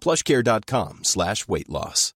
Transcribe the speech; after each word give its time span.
plushcare.com 0.00 1.00
slash 1.02 1.44
weight 1.48 1.68
loss. 1.68 2.14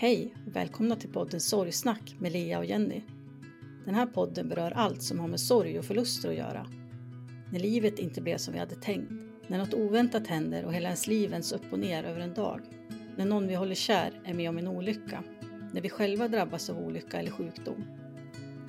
Hej 0.00 0.34
och 0.46 0.56
välkomna 0.56 0.96
till 0.96 1.12
podden 1.12 1.40
Sorgsnack 1.40 2.14
med 2.18 2.32
Lea 2.32 2.58
och 2.58 2.64
Jenny. 2.64 3.02
Den 3.84 3.94
här 3.94 4.06
podden 4.06 4.48
berör 4.48 4.70
allt 4.70 5.02
som 5.02 5.20
har 5.20 5.28
med 5.28 5.40
sorg 5.40 5.78
och 5.78 5.84
förluster 5.84 6.28
att 6.28 6.36
göra. 6.36 6.66
När 7.52 7.60
livet 7.60 7.98
inte 7.98 8.20
blev 8.20 8.36
som 8.36 8.54
vi 8.54 8.60
hade 8.60 8.74
tänkt, 8.74 9.12
när 9.46 9.58
något 9.58 9.74
oväntat 9.74 10.26
händer 10.26 10.64
och 10.64 10.74
hela 10.74 10.88
ens 10.88 11.06
liv 11.06 11.30
vänds 11.30 11.52
upp 11.52 11.72
och 11.72 11.78
ner 11.78 12.04
över 12.04 12.20
en 12.20 12.34
dag, 12.34 12.60
när 13.16 13.24
någon 13.24 13.48
vi 13.48 13.54
håller 13.54 13.74
kär 13.74 14.20
är 14.24 14.34
med 14.34 14.48
om 14.48 14.58
en 14.58 14.68
olycka, 14.68 15.22
när 15.72 15.80
vi 15.80 15.90
själva 15.90 16.28
drabbas 16.28 16.70
av 16.70 16.78
olycka 16.78 17.18
eller 17.18 17.30
sjukdom, 17.30 17.84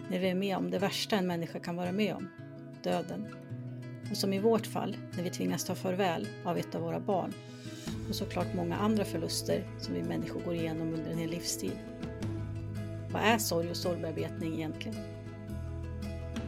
när 0.09 0.19
vi 0.19 0.30
är 0.30 0.35
med 0.35 0.57
om 0.57 0.71
det 0.71 0.80
värsta 0.80 1.16
en 1.16 1.27
människa 1.27 1.59
kan 1.59 1.75
vara 1.75 1.91
med 1.91 2.16
om, 2.16 2.30
döden. 2.83 3.27
Och 4.11 4.17
som 4.17 4.33
i 4.33 4.39
vårt 4.39 4.67
fall, 4.67 4.97
när 5.16 5.23
vi 5.23 5.29
tvingas 5.29 5.63
ta 5.63 5.75
farväl 5.75 6.27
av 6.45 6.57
ett 6.57 6.75
av 6.75 6.81
våra 6.81 6.99
barn 6.99 7.33
och 8.09 8.16
såklart 8.16 8.53
många 8.56 8.75
andra 8.75 9.06
förluster 9.06 9.63
som 9.79 9.94
vi 9.94 10.03
människor 10.03 10.41
går 10.41 10.56
igenom 10.56 10.94
under 10.94 11.12
en 11.12 11.17
hel 11.17 11.29
livstid. 11.29 11.79
Vad 13.12 13.22
är 13.22 13.38
sorg 13.38 13.69
och 13.69 13.78
sorgbearbetning 13.78 14.53
egentligen? 14.53 14.97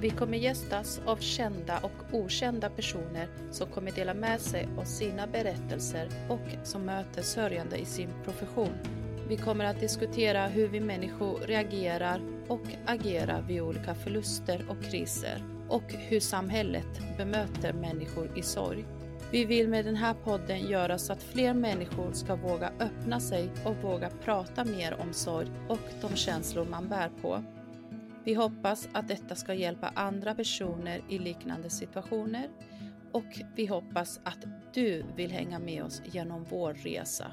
Vi 0.02 0.09
kommer 0.09 0.38
gästas 0.38 1.02
av 1.06 1.18
kända 1.18 1.80
och 1.80 1.91
okända 2.12 2.70
personer 2.70 3.28
som 3.52 3.68
kommer 3.68 3.91
dela 3.91 4.14
med 4.14 4.41
sig 4.41 4.68
av 4.78 4.84
sina 4.84 5.28
berättelser 5.28 6.09
och 6.30 6.47
som 6.64 6.85
möter 6.85 7.22
sörjande 7.22 7.78
i 7.78 7.85
sin 7.85 8.09
profession. 8.24 9.03
Vi 9.28 9.38
kommer 9.38 9.66
att 9.66 9.79
diskutera 9.79 10.47
hur 10.47 10.67
vi 10.67 10.79
människor 10.79 11.39
reagerar 11.39 12.22
och 12.47 12.61
agerar 12.85 13.41
vid 13.41 13.61
olika 13.61 13.95
förluster 13.95 14.66
och 14.69 14.84
kriser 14.84 15.44
och 15.69 15.94
hur 15.94 16.19
samhället 16.19 17.17
bemöter 17.17 17.73
människor 17.73 18.38
i 18.38 18.41
sorg. 18.41 18.85
Vi 19.31 19.45
vill 19.45 19.69
med 19.69 19.85
den 19.85 19.95
här 19.95 20.13
podden 20.13 20.67
göra 20.67 20.97
så 20.97 21.13
att 21.13 21.23
fler 21.23 21.53
människor 21.53 22.11
ska 22.13 22.35
våga 22.35 22.72
öppna 22.79 23.19
sig 23.19 23.50
och 23.66 23.75
våga 23.75 24.09
prata 24.09 24.66
mer 24.66 24.97
om 25.01 25.13
sorg 25.13 25.47
och 25.69 25.79
de 26.01 26.16
känslor 26.16 26.66
man 26.66 26.90
bär 26.90 27.09
på. 27.22 27.44
Vi 28.23 28.34
hoppas 28.34 28.90
att 28.91 29.07
detta 29.07 29.35
ska 29.35 29.53
hjälpa 29.53 29.91
andra 29.95 30.35
personer 30.35 31.01
i 31.09 31.19
liknande 31.19 31.69
situationer 31.69 32.50
och 33.11 33.40
vi 33.55 33.66
hoppas 33.66 34.19
att 34.23 34.45
du 34.73 35.05
vill 35.16 35.31
hänga 35.31 35.59
med 35.59 35.84
oss 35.84 36.01
genom 36.05 36.45
vår 36.50 36.73
resa. 36.73 37.31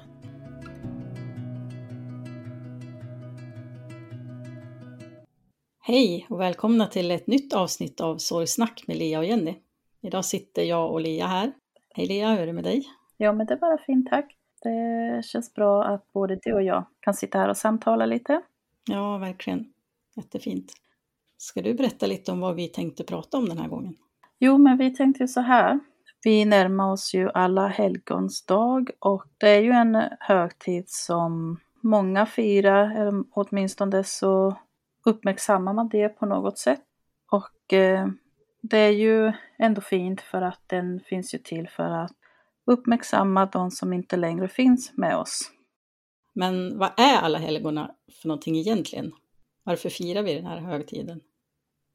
Hej 5.91 6.27
och 6.29 6.39
välkomna 6.39 6.87
till 6.87 7.11
ett 7.11 7.27
nytt 7.27 7.53
avsnitt 7.53 8.01
av 8.01 8.17
Sorgsnack 8.17 8.83
med 8.87 8.97
Lea 8.97 9.19
och 9.19 9.25
Jenny. 9.25 9.55
Idag 10.01 10.25
sitter 10.25 10.61
jag 10.61 10.91
och 10.91 11.01
Lea 11.01 11.27
här. 11.27 11.51
Hej 11.93 12.07
Lea, 12.07 12.29
hur 12.31 12.39
är 12.39 12.45
det 12.45 12.53
med 12.53 12.63
dig? 12.63 12.83
Ja, 13.17 13.33
men 13.33 13.45
det 13.45 13.53
är 13.53 13.57
bara 13.57 13.77
fint 13.77 14.09
tack. 14.09 14.35
Det 14.61 15.25
känns 15.25 15.53
bra 15.53 15.83
att 15.83 16.13
både 16.13 16.39
du 16.43 16.53
och 16.53 16.63
jag 16.63 16.85
kan 16.99 17.13
sitta 17.13 17.37
här 17.37 17.49
och 17.49 17.57
samtala 17.57 18.05
lite. 18.05 18.41
Ja, 18.89 19.17
verkligen. 19.17 19.73
Jättefint. 20.15 20.73
Ska 21.37 21.61
du 21.61 21.73
berätta 21.73 22.05
lite 22.05 22.31
om 22.31 22.39
vad 22.39 22.55
vi 22.55 22.67
tänkte 22.67 23.03
prata 23.03 23.37
om 23.37 23.49
den 23.49 23.57
här 23.57 23.67
gången? 23.67 23.95
Jo, 24.39 24.57
men 24.57 24.77
vi 24.77 24.95
tänkte 24.95 25.27
så 25.27 25.41
här. 25.41 25.79
Vi 26.23 26.45
närmar 26.45 26.91
oss 26.91 27.13
ju 27.13 27.29
alla 27.29 27.67
helgons 27.67 28.45
dag 28.45 28.89
och 28.99 29.25
det 29.37 29.49
är 29.49 29.61
ju 29.61 29.71
en 29.71 30.03
högtid 30.19 30.85
som 30.87 31.59
många 31.81 32.25
firar, 32.25 32.95
eller 32.95 33.23
åtminstone 33.31 34.03
så 34.03 34.57
uppmärksammar 35.05 35.73
man 35.73 35.89
det 35.89 36.09
på 36.09 36.25
något 36.25 36.57
sätt. 36.57 36.81
Och 37.31 37.73
eh, 37.73 38.07
det 38.61 38.77
är 38.77 38.91
ju 38.91 39.31
ändå 39.57 39.81
fint 39.81 40.21
för 40.21 40.41
att 40.41 40.61
den 40.67 40.99
finns 40.99 41.33
ju 41.33 41.37
till 41.37 41.69
för 41.69 41.89
att 41.89 42.11
uppmärksamma 42.65 43.45
de 43.45 43.71
som 43.71 43.93
inte 43.93 44.17
längre 44.17 44.47
finns 44.47 44.91
med 44.97 45.17
oss. 45.17 45.51
Men 46.33 46.77
vad 46.77 46.99
är 46.99 47.17
alla 47.17 47.37
helgona 47.37 47.91
för 48.21 48.27
någonting 48.27 48.57
egentligen? 48.57 49.11
Varför 49.63 49.89
firar 49.89 50.21
vi 50.21 50.35
den 50.35 50.45
här 50.45 50.59
högtiden? 50.59 51.21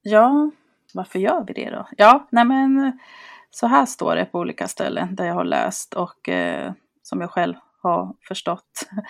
Ja, 0.03 0.50
varför 0.94 1.19
gör 1.19 1.44
vi 1.44 1.53
det 1.53 1.71
då? 1.71 1.88
Ja, 1.97 2.28
nej 2.31 2.44
men 2.44 2.99
så 3.50 3.67
här 3.67 3.87
står 3.87 4.17
det 4.17 4.25
på 4.25 4.38
olika 4.38 4.69
ställen 4.69 5.15
där 5.15 5.25
jag 5.25 5.34
har 5.34 5.44
läst 5.44 5.94
och 5.94 6.28
eh, 6.28 6.73
som 7.03 7.21
jag 7.21 7.31
själv 7.31 7.55
har 7.83 8.15
förstått. 8.28 8.88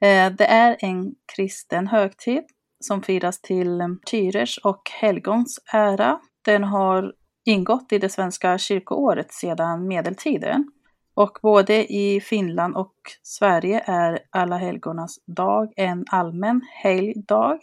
Eh, 0.00 0.32
det 0.32 0.44
är 0.44 0.76
en 0.80 1.14
kristen 1.34 1.86
högtid 1.86 2.44
som 2.80 3.02
firas 3.02 3.40
till 3.40 3.96
Tyrers 4.06 4.58
och 4.64 4.82
helgons 5.00 5.60
ära. 5.72 6.20
Den 6.44 6.64
har 6.64 7.12
ingått 7.44 7.92
i 7.92 7.98
det 7.98 8.08
svenska 8.08 8.58
kyrkoåret 8.58 9.32
sedan 9.32 9.88
medeltiden. 9.88 10.70
Och 11.14 11.38
både 11.42 11.92
i 11.92 12.20
Finland 12.20 12.76
och 12.76 12.94
Sverige 13.22 13.82
är 13.86 14.18
Alla 14.30 14.56
helgonas 14.56 15.18
dag 15.26 15.72
en 15.76 16.04
allmän 16.10 16.60
helgdag 16.82 17.58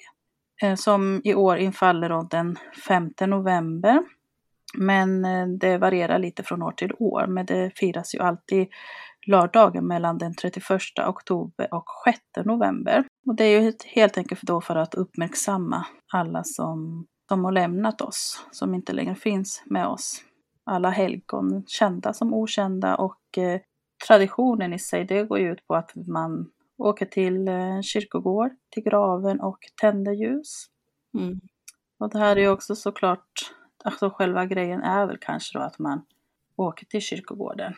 eh, 0.62 0.76
som 0.76 1.22
i 1.24 1.36
år 1.36 1.58
infaller 1.58 2.30
den 2.30 2.58
5 2.88 3.12
november. 3.20 4.04
Men 4.78 5.26
eh, 5.26 5.48
det 5.48 5.78
varierar 5.78 6.20
lite 6.20 6.44
från 6.44 6.62
år 6.62 6.72
till 6.72 6.94
år, 7.00 7.28
men 7.28 7.46
det 7.46 7.72
firas 7.76 8.16
ju 8.16 8.20
alltid 8.20 8.68
lördagen 9.28 9.88
mellan 9.88 10.18
den 10.18 10.36
31 10.36 10.66
oktober 11.08 11.74
och 11.74 11.86
6 12.06 12.20
november. 12.46 13.06
Och 13.28 13.36
det 13.36 13.44
är 13.44 13.62
ju 13.62 13.74
helt 13.86 14.18
enkelt 14.18 14.42
då 14.42 14.62
för 14.62 14.76
att 14.76 14.96
uppmärksamma 14.96 15.86
alla 16.14 16.44
som, 16.44 17.06
som 17.28 17.46
har 17.46 17.52
lämnat 17.52 18.02
oss, 18.02 18.46
som 18.52 18.74
inte 18.74 18.94
längre 18.94 19.16
finns 19.16 19.64
med 19.66 19.88
oss. 19.88 20.22
Alla 20.64 20.90
helgon, 20.90 21.64
kända 21.68 22.14
som 22.14 22.34
okända 22.34 22.96
och 22.96 23.38
eh, 23.38 23.62
traditionen 24.08 24.74
i 24.74 24.80
sig, 24.80 25.06
det 25.06 25.24
går 25.24 25.40
ju 25.40 25.52
ut 25.52 25.68
på 25.68 25.76
att 25.76 25.92
man 25.96 26.52
åker 26.78 27.06
till 27.06 27.48
eh, 27.48 27.82
kyrkogård, 27.82 28.52
till 28.70 28.84
graven 28.84 29.40
och 29.40 29.60
tänder 29.82 30.12
ljus. 30.12 30.66
Mm. 31.18 31.40
Och 32.00 32.10
det 32.10 32.20
här 32.20 32.36
är 32.36 32.42
ju 32.42 32.50
också 32.50 32.76
såklart, 32.76 33.32
alltså 33.84 34.10
själva 34.10 34.46
grejen 34.46 34.82
är 34.82 35.06
väl 35.06 35.18
kanske 35.22 35.58
då 35.58 35.64
att 35.64 35.80
man 35.80 36.06
åker 36.56 36.86
till 36.86 37.02
kyrkogården 37.02 37.74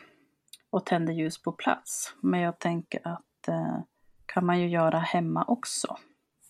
och 0.70 0.86
tänder 0.86 1.12
ljus 1.12 1.42
på 1.42 1.52
plats. 1.52 2.14
Men 2.20 2.40
jag 2.40 2.58
tänker 2.58 3.00
att 3.08 3.48
eh, 3.48 3.78
kan 4.26 4.46
man 4.46 4.60
ju 4.60 4.68
göra 4.68 4.98
hemma 4.98 5.44
också. 5.48 5.96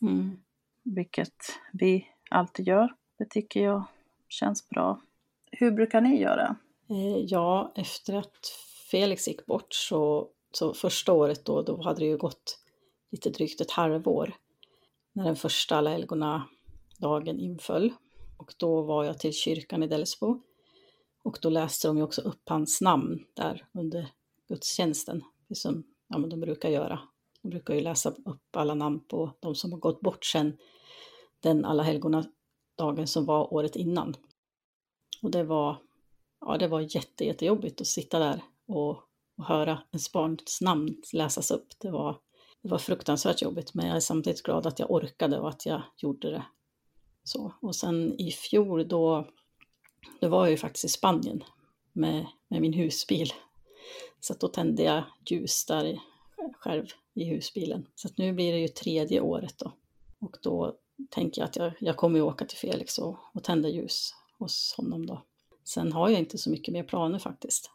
Mm. 0.02 0.40
Vilket 0.82 1.36
vi 1.72 2.06
alltid 2.30 2.66
gör. 2.66 2.94
Det 3.18 3.30
tycker 3.30 3.64
jag 3.64 3.84
känns 4.28 4.68
bra. 4.68 5.00
Hur 5.52 5.70
brukar 5.70 6.00
ni 6.00 6.20
göra? 6.20 6.56
Eh, 6.90 7.18
ja, 7.18 7.72
efter 7.76 8.14
att 8.14 8.46
Felix 8.90 9.28
gick 9.28 9.46
bort 9.46 9.74
så, 9.74 10.28
så 10.52 10.74
första 10.74 11.12
året 11.12 11.44
då, 11.44 11.62
då 11.62 11.82
hade 11.82 12.00
det 12.00 12.06
ju 12.06 12.16
gått 12.16 12.58
lite 13.10 13.30
drygt 13.30 13.60
ett 13.60 13.70
halvår 13.70 14.34
när 15.12 15.24
den 15.24 15.36
första 15.36 15.76
alla 15.76 15.90
helgona 15.90 16.48
dagen 16.98 17.38
inföll. 17.38 17.92
Och 18.36 18.54
då 18.56 18.82
var 18.82 19.04
jag 19.04 19.18
till 19.18 19.32
kyrkan 19.32 19.82
i 19.82 19.86
Delsbo 19.86 20.40
och 21.28 21.38
då 21.42 21.50
läste 21.50 21.88
de 21.88 21.96
ju 21.96 22.02
också 22.02 22.20
upp 22.20 22.48
hans 22.48 22.80
namn 22.80 23.24
där 23.34 23.66
under 23.72 24.08
gudstjänsten, 24.48 25.24
som 25.54 25.84
ja, 26.08 26.18
men 26.18 26.30
de 26.30 26.40
brukar 26.40 26.68
göra. 26.68 27.00
De 27.42 27.48
brukar 27.48 27.74
ju 27.74 27.80
läsa 27.80 28.10
upp 28.10 28.56
alla 28.56 28.74
namn 28.74 29.00
på 29.00 29.32
de 29.40 29.54
som 29.54 29.72
har 29.72 29.78
gått 29.78 30.00
bort 30.00 30.24
sedan 30.24 30.56
den 31.40 31.64
alla 31.64 31.82
helgona 31.82 32.24
dagen 32.78 33.06
som 33.06 33.24
var 33.24 33.54
året 33.54 33.76
innan. 33.76 34.16
Och 35.22 35.30
det 35.30 35.44
var, 35.44 35.76
ja, 36.40 36.58
det 36.58 36.68
var 36.68 36.96
jätte, 36.96 37.24
jättejobbigt 37.24 37.80
att 37.80 37.86
sitta 37.86 38.18
där 38.18 38.42
och, 38.66 38.90
och 39.36 39.44
höra 39.44 39.82
ens 39.92 40.12
barns 40.12 40.60
namn 40.60 41.02
läsas 41.12 41.50
upp. 41.50 41.68
Det 41.78 41.90
var, 41.90 42.20
det 42.62 42.68
var 42.68 42.78
fruktansvärt 42.78 43.42
jobbigt, 43.42 43.74
men 43.74 43.86
jag 43.86 43.96
är 43.96 44.00
samtidigt 44.00 44.42
glad 44.42 44.66
att 44.66 44.78
jag 44.78 44.90
orkade 44.90 45.38
och 45.38 45.48
att 45.48 45.66
jag 45.66 45.82
gjorde 45.96 46.30
det. 46.30 46.44
Så. 47.24 47.52
Och 47.60 47.76
sen 47.76 48.20
i 48.20 48.30
fjol 48.30 48.88
då, 48.88 49.26
då 50.20 50.28
var 50.28 50.44
jag 50.44 50.50
ju 50.50 50.56
faktiskt 50.56 50.84
i 50.84 50.88
Spanien 50.88 51.44
med, 51.92 52.26
med 52.48 52.60
min 52.60 52.72
husbil. 52.72 53.32
Så 54.20 54.34
då 54.34 54.48
tände 54.48 54.82
jag 54.82 55.04
ljus 55.26 55.64
där 55.66 56.00
själv 56.52 56.86
i 57.14 57.24
husbilen. 57.24 57.86
Så 57.94 58.08
nu 58.16 58.32
blir 58.32 58.52
det 58.52 58.58
ju 58.58 58.68
tredje 58.68 59.20
året 59.20 59.58
då. 59.58 59.72
Och 60.18 60.36
då 60.42 60.76
tänker 61.10 61.40
jag 61.40 61.48
att 61.48 61.56
jag, 61.56 61.72
jag 61.80 61.96
kommer 61.96 62.20
åka 62.20 62.44
till 62.44 62.58
Felix 62.58 62.98
och, 62.98 63.16
och 63.34 63.44
tända 63.44 63.68
ljus 63.68 64.14
hos 64.38 64.74
honom 64.76 65.06
då. 65.06 65.22
Sen 65.64 65.92
har 65.92 66.08
jag 66.08 66.18
inte 66.18 66.38
så 66.38 66.50
mycket 66.50 66.72
mer 66.72 66.82
planer 66.82 67.18
faktiskt. 67.18 67.70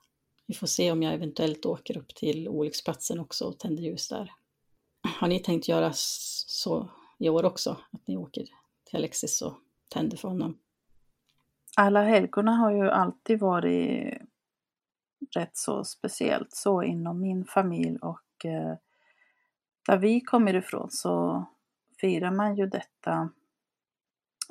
Vi 0.46 0.54
får 0.54 0.68
se 0.68 0.92
om 0.92 1.04
jag 1.04 1.14
eventuellt 1.14 1.66
åker 1.66 1.98
upp 1.98 2.16
till 2.16 2.48
olycksplatsen 2.50 3.20
också 3.20 3.46
och 3.46 3.60
tänder 3.60 3.84
ljus 3.84 4.10
där. 4.10 4.32
Har 5.20 5.28
ni 5.28 5.40
tänkt 5.40 5.68
göra 5.68 5.92
så 5.94 6.90
i 7.18 7.30
år 7.30 7.46
också? 7.46 7.78
Att 7.92 8.08
ni 8.08 8.18
åker 8.18 8.46
till 8.84 8.96
Alexis 8.96 9.42
och 9.42 9.54
tänder 9.90 10.18
för 10.18 10.28
honom? 10.28 10.58
Alla 11.78 12.04
helgorna 12.04 12.52
har 12.52 12.72
ju 12.72 12.90
alltid 12.90 13.40
varit 13.40 14.22
rätt 15.36 15.58
så 15.58 15.84
speciellt 15.84 16.52
så 16.52 16.84
inom 16.84 17.22
min 17.22 17.46
familj 17.46 17.98
och 18.02 18.46
eh, 18.46 18.76
där 19.88 19.98
vi 19.98 20.22
kommer 20.22 20.54
ifrån 20.54 20.92
så 20.92 21.46
firar 22.00 22.32
man 22.32 22.56
ju 22.56 22.68
detta 22.68 23.30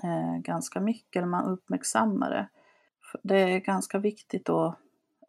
eh, 0.03 0.37
ganska 0.39 0.81
mycket, 0.81 1.17
eller 1.17 1.27
man 1.27 1.45
uppmärksammar 1.45 2.31
det. 2.31 2.49
Det 3.23 3.37
är 3.37 3.59
ganska 3.59 3.99
viktigt 3.99 4.47
då 4.47 4.77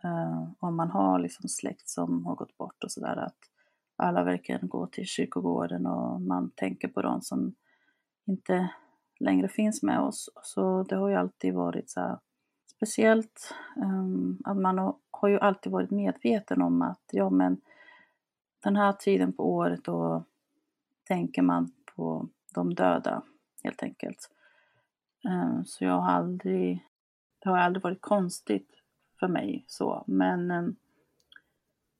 eh, 0.03 0.43
om 0.59 0.75
man 0.75 0.91
har 0.91 1.19
liksom 1.19 1.49
släkt 1.49 1.89
som 1.89 2.25
har 2.25 2.35
gått 2.35 2.57
bort 2.57 2.83
och 2.83 2.91
sådär 2.91 3.15
att 3.15 3.37
alla 3.95 4.23
verkligen 4.23 4.67
går 4.67 4.87
till 4.87 5.05
kyrkogården 5.05 5.85
och 5.85 6.21
man 6.21 6.49
tänker 6.49 6.87
på 6.87 7.01
de 7.01 7.21
som 7.21 7.55
inte 8.25 8.69
längre 9.23 9.47
finns 9.47 9.83
med 9.83 9.99
oss. 9.99 10.29
Så 10.43 10.83
det 10.83 10.95
har 10.95 11.09
ju 11.09 11.15
alltid 11.15 11.53
varit 11.53 11.89
så 11.89 12.19
speciellt 12.65 13.53
um, 13.75 14.37
att 14.45 14.57
man 14.57 14.93
har 15.11 15.29
ju 15.29 15.39
alltid 15.39 15.71
varit 15.71 15.91
medveten 15.91 16.61
om 16.61 16.81
att 16.81 17.01
ja 17.11 17.29
men 17.29 17.61
den 18.63 18.75
här 18.75 18.93
tiden 18.93 19.33
på 19.33 19.53
året 19.53 19.83
då 19.83 20.23
tänker 21.03 21.41
man 21.41 21.71
på 21.95 22.27
de 22.53 22.73
döda 22.73 23.21
helt 23.63 23.83
enkelt. 23.83 24.29
Um, 25.23 25.65
så 25.65 25.83
jag 25.83 25.99
har 25.99 26.11
aldrig, 26.11 26.87
det 27.39 27.49
har 27.49 27.57
aldrig 27.57 27.83
varit 27.83 28.01
konstigt 28.01 28.69
för 29.19 29.27
mig 29.27 29.65
så 29.67 30.03
men 30.07 30.51
um, 30.51 30.75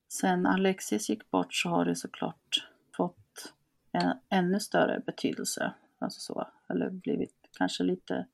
sen 0.10 0.46
Alexis 0.46 1.10
gick 1.10 1.32
bort 1.32 1.54
så 1.54 1.70
har 1.70 1.86
det 1.86 1.96
såklart 1.96 2.70
fått 2.98 3.54
en 3.92 4.14
ännu 4.30 4.60
större 4.60 5.00
betydelse. 5.06 5.74
Alltså 6.04 6.20
så, 6.20 6.48
eller 6.70 6.90
blivit 6.90 7.36
kanske 7.58 7.84
lite 7.84 8.28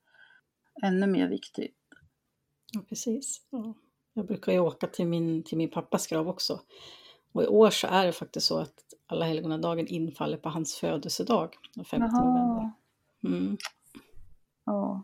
ännu 0.84 1.08
mer 1.08 1.28
viktigt. 1.28 1.76
Ja, 2.72 2.82
precis. 2.90 3.42
Ja. 3.50 3.74
Jag 4.14 4.26
brukar 4.26 4.52
ju 4.52 4.60
åka 4.60 4.88
till 4.88 5.08
min, 5.08 5.44
till 5.44 5.58
min 5.58 5.70
pappas 5.70 6.08
grav 6.08 6.30
också. 6.30 6.62
Och 7.32 7.44
i 7.44 7.48
år 7.48 7.70
så 7.70 7.88
är 7.88 8.06
det 8.06 8.12
faktiskt 8.12 8.48
så 8.48 8.58
att 8.60 8.84
alla 9.08 9.26
helgonadagen 9.26 9.88
infaller 9.88 10.38
på 10.38 10.50
hans 10.50 10.76
födelsedag, 10.76 11.58
den 11.76 11.86
5 11.86 12.02
november. 12.02 12.72
Mm. 13.24 13.58
Ja, 14.66 15.04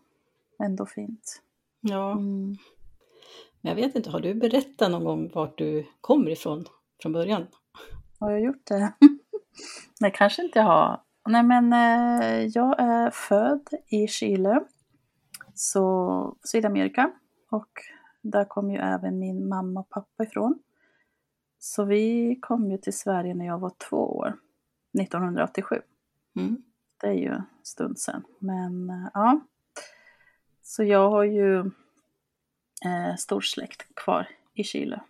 ändå 0.64 0.86
fint. 0.86 1.42
Ja. 1.82 2.12
Mm. 2.12 2.58
Men 3.62 3.70
jag 3.70 3.76
vet 3.76 3.96
inte, 3.96 4.10
har 4.10 4.20
du 4.20 4.34
berättat 4.34 4.92
någon 4.92 5.04
gång 5.04 5.32
vart 5.34 5.58
du 5.58 5.86
kommer 6.02 6.32
ifrån 6.32 6.66
från 7.02 7.14
början? 7.14 7.48
Har 8.20 8.32
jag 8.32 8.42
gjort 8.42 8.66
det? 8.68 8.94
Nej, 10.00 10.12
kanske 10.16 10.44
inte 10.44 10.60
jag 10.60 10.66
har. 10.66 11.02
Nej, 11.28 11.44
men 11.44 11.74
eh, 11.74 12.46
jag 12.46 12.76
är 12.80 13.10
född 13.10 13.70
i 13.88 14.08
Chile, 14.08 14.64
så 15.54 16.38
Sydamerika. 16.44 17.12
Och 17.50 17.70
där 18.22 18.46
kom 18.46 18.72
ju 18.72 18.78
även 18.78 19.20
min 19.20 19.48
mamma 19.48 19.80
och 19.80 19.90
pappa 19.90 20.24
ifrån. 20.24 20.60
Så 21.60 21.84
vi 21.84 22.36
kom 22.42 22.72
ju 22.72 22.78
till 22.78 22.98
Sverige 22.98 23.34
när 23.34 23.46
jag 23.46 23.60
var 23.60 23.72
två 23.90 24.18
år, 24.18 24.38
1987. 25.00 25.82
Mm. 26.36 26.64
Det 27.02 27.08
är 27.08 27.14
ju 27.14 27.32
en 27.32 27.44
stund 27.64 28.00
sedan. 28.00 28.24
Men 28.40 28.90
eh, 28.90 29.08
ja, 29.14 29.40
så 30.62 30.84
jag 30.84 31.10
har 31.10 31.24
ju 31.24 31.60
eh, 32.86 33.16
stor 33.18 33.42
släkt 33.42 33.96
kvar 33.96 34.28
i 34.54 34.64
Chile. 34.64 35.02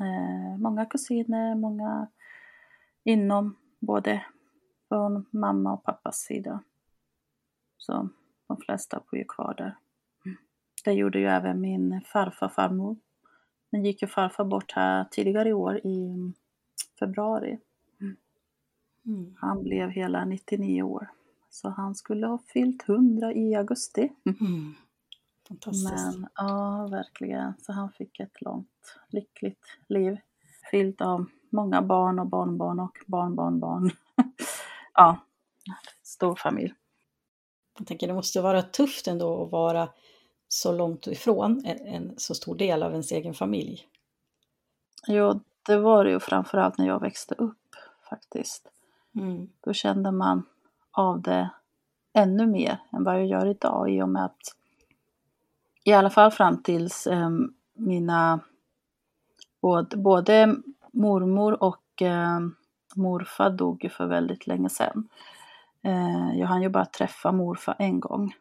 Eh, 0.00 0.58
många 0.58 0.86
kusiner, 0.86 1.54
många 1.54 2.08
inom 3.04 3.56
både 3.78 4.24
från 4.90 5.26
mamma 5.30 5.72
och 5.72 5.84
pappas 5.84 6.16
sida. 6.16 6.62
Så 7.78 8.08
de 8.48 8.56
flesta 8.56 9.02
bor 9.10 9.18
ju 9.18 9.24
kvar 9.24 9.54
där. 9.54 9.76
Det 10.84 10.92
gjorde 10.92 11.18
ju 11.18 11.26
även 11.26 11.60
min 11.60 12.00
farfar 12.00 12.46
och 12.46 12.52
farmor. 12.52 12.96
Nu 13.70 13.82
gick 13.82 14.02
ju 14.02 14.08
farfar 14.08 14.44
bort 14.44 14.72
här 14.72 15.04
tidigare 15.10 15.48
i 15.48 15.52
år 15.52 15.76
i 15.86 16.32
februari. 16.98 17.58
Mm. 19.06 19.36
Han 19.38 19.62
blev 19.62 19.90
hela 19.90 20.24
99 20.24 20.82
år. 20.82 21.10
Så 21.50 21.68
han 21.68 21.94
skulle 21.94 22.26
ha 22.26 22.38
fyllt 22.38 22.88
100 22.88 23.32
i 23.32 23.54
augusti. 23.54 24.12
Mm. 24.24 24.74
Fantastiskt. 25.48 26.18
Men 26.18 26.28
ja, 26.34 26.88
verkligen. 26.90 27.52
Så 27.58 27.72
han 27.72 27.92
fick 27.92 28.20
ett 28.20 28.42
långt, 28.42 28.98
lyckligt 29.08 29.78
liv. 29.88 30.18
Fyllt 30.70 31.00
av 31.00 31.26
många 31.50 31.82
barn 31.82 32.18
och 32.18 32.26
barnbarn 32.26 32.80
och 32.80 32.98
barnbarnbarn. 33.06 33.90
Ja, 34.94 35.18
stor 36.02 36.34
familj. 36.34 36.74
Jag 37.78 37.86
tänker 37.86 38.06
det 38.06 38.14
måste 38.14 38.40
vara 38.40 38.62
tufft 38.62 39.06
ändå 39.06 39.44
att 39.44 39.50
vara 39.50 39.88
så 40.48 40.72
långt 40.72 41.06
ifrån 41.06 41.62
en, 41.64 41.86
en 41.86 42.14
så 42.16 42.34
stor 42.34 42.54
del 42.54 42.82
av 42.82 42.90
ens 42.92 43.12
egen 43.12 43.34
familj. 43.34 43.86
Jo, 45.06 45.40
det 45.66 45.76
var 45.76 46.04
det 46.04 46.10
ju 46.10 46.20
framförallt 46.20 46.78
när 46.78 46.86
jag 46.86 47.00
växte 47.00 47.34
upp 47.34 47.76
faktiskt. 48.08 48.68
Mm. 49.14 49.48
Då 49.60 49.72
kände 49.72 50.10
man 50.10 50.42
av 50.90 51.22
det 51.22 51.50
ännu 52.12 52.46
mer 52.46 52.78
än 52.92 53.04
vad 53.04 53.14
jag 53.14 53.26
gör 53.26 53.46
idag 53.46 53.90
i 53.90 54.02
och 54.02 54.08
med 54.08 54.24
att 54.24 54.56
i 55.84 55.92
alla 55.92 56.10
fall 56.10 56.30
fram 56.30 56.62
tills 56.62 57.06
eh, 57.06 57.30
mina 57.72 58.40
både, 59.60 59.96
både 59.96 60.56
mormor 60.92 61.62
och 61.62 62.02
eh, 62.02 62.40
morfar 62.96 63.50
dog 63.50 63.84
ju 63.84 63.90
för 63.90 64.06
väldigt 64.06 64.46
länge 64.46 64.68
sedan. 64.68 65.08
Eh, 65.84 66.38
jag 66.38 66.46
hann 66.46 66.62
ju 66.62 66.68
bara 66.68 66.84
träffa 66.84 67.32
morfar 67.32 67.76
en 67.78 68.00
gång 68.00 68.34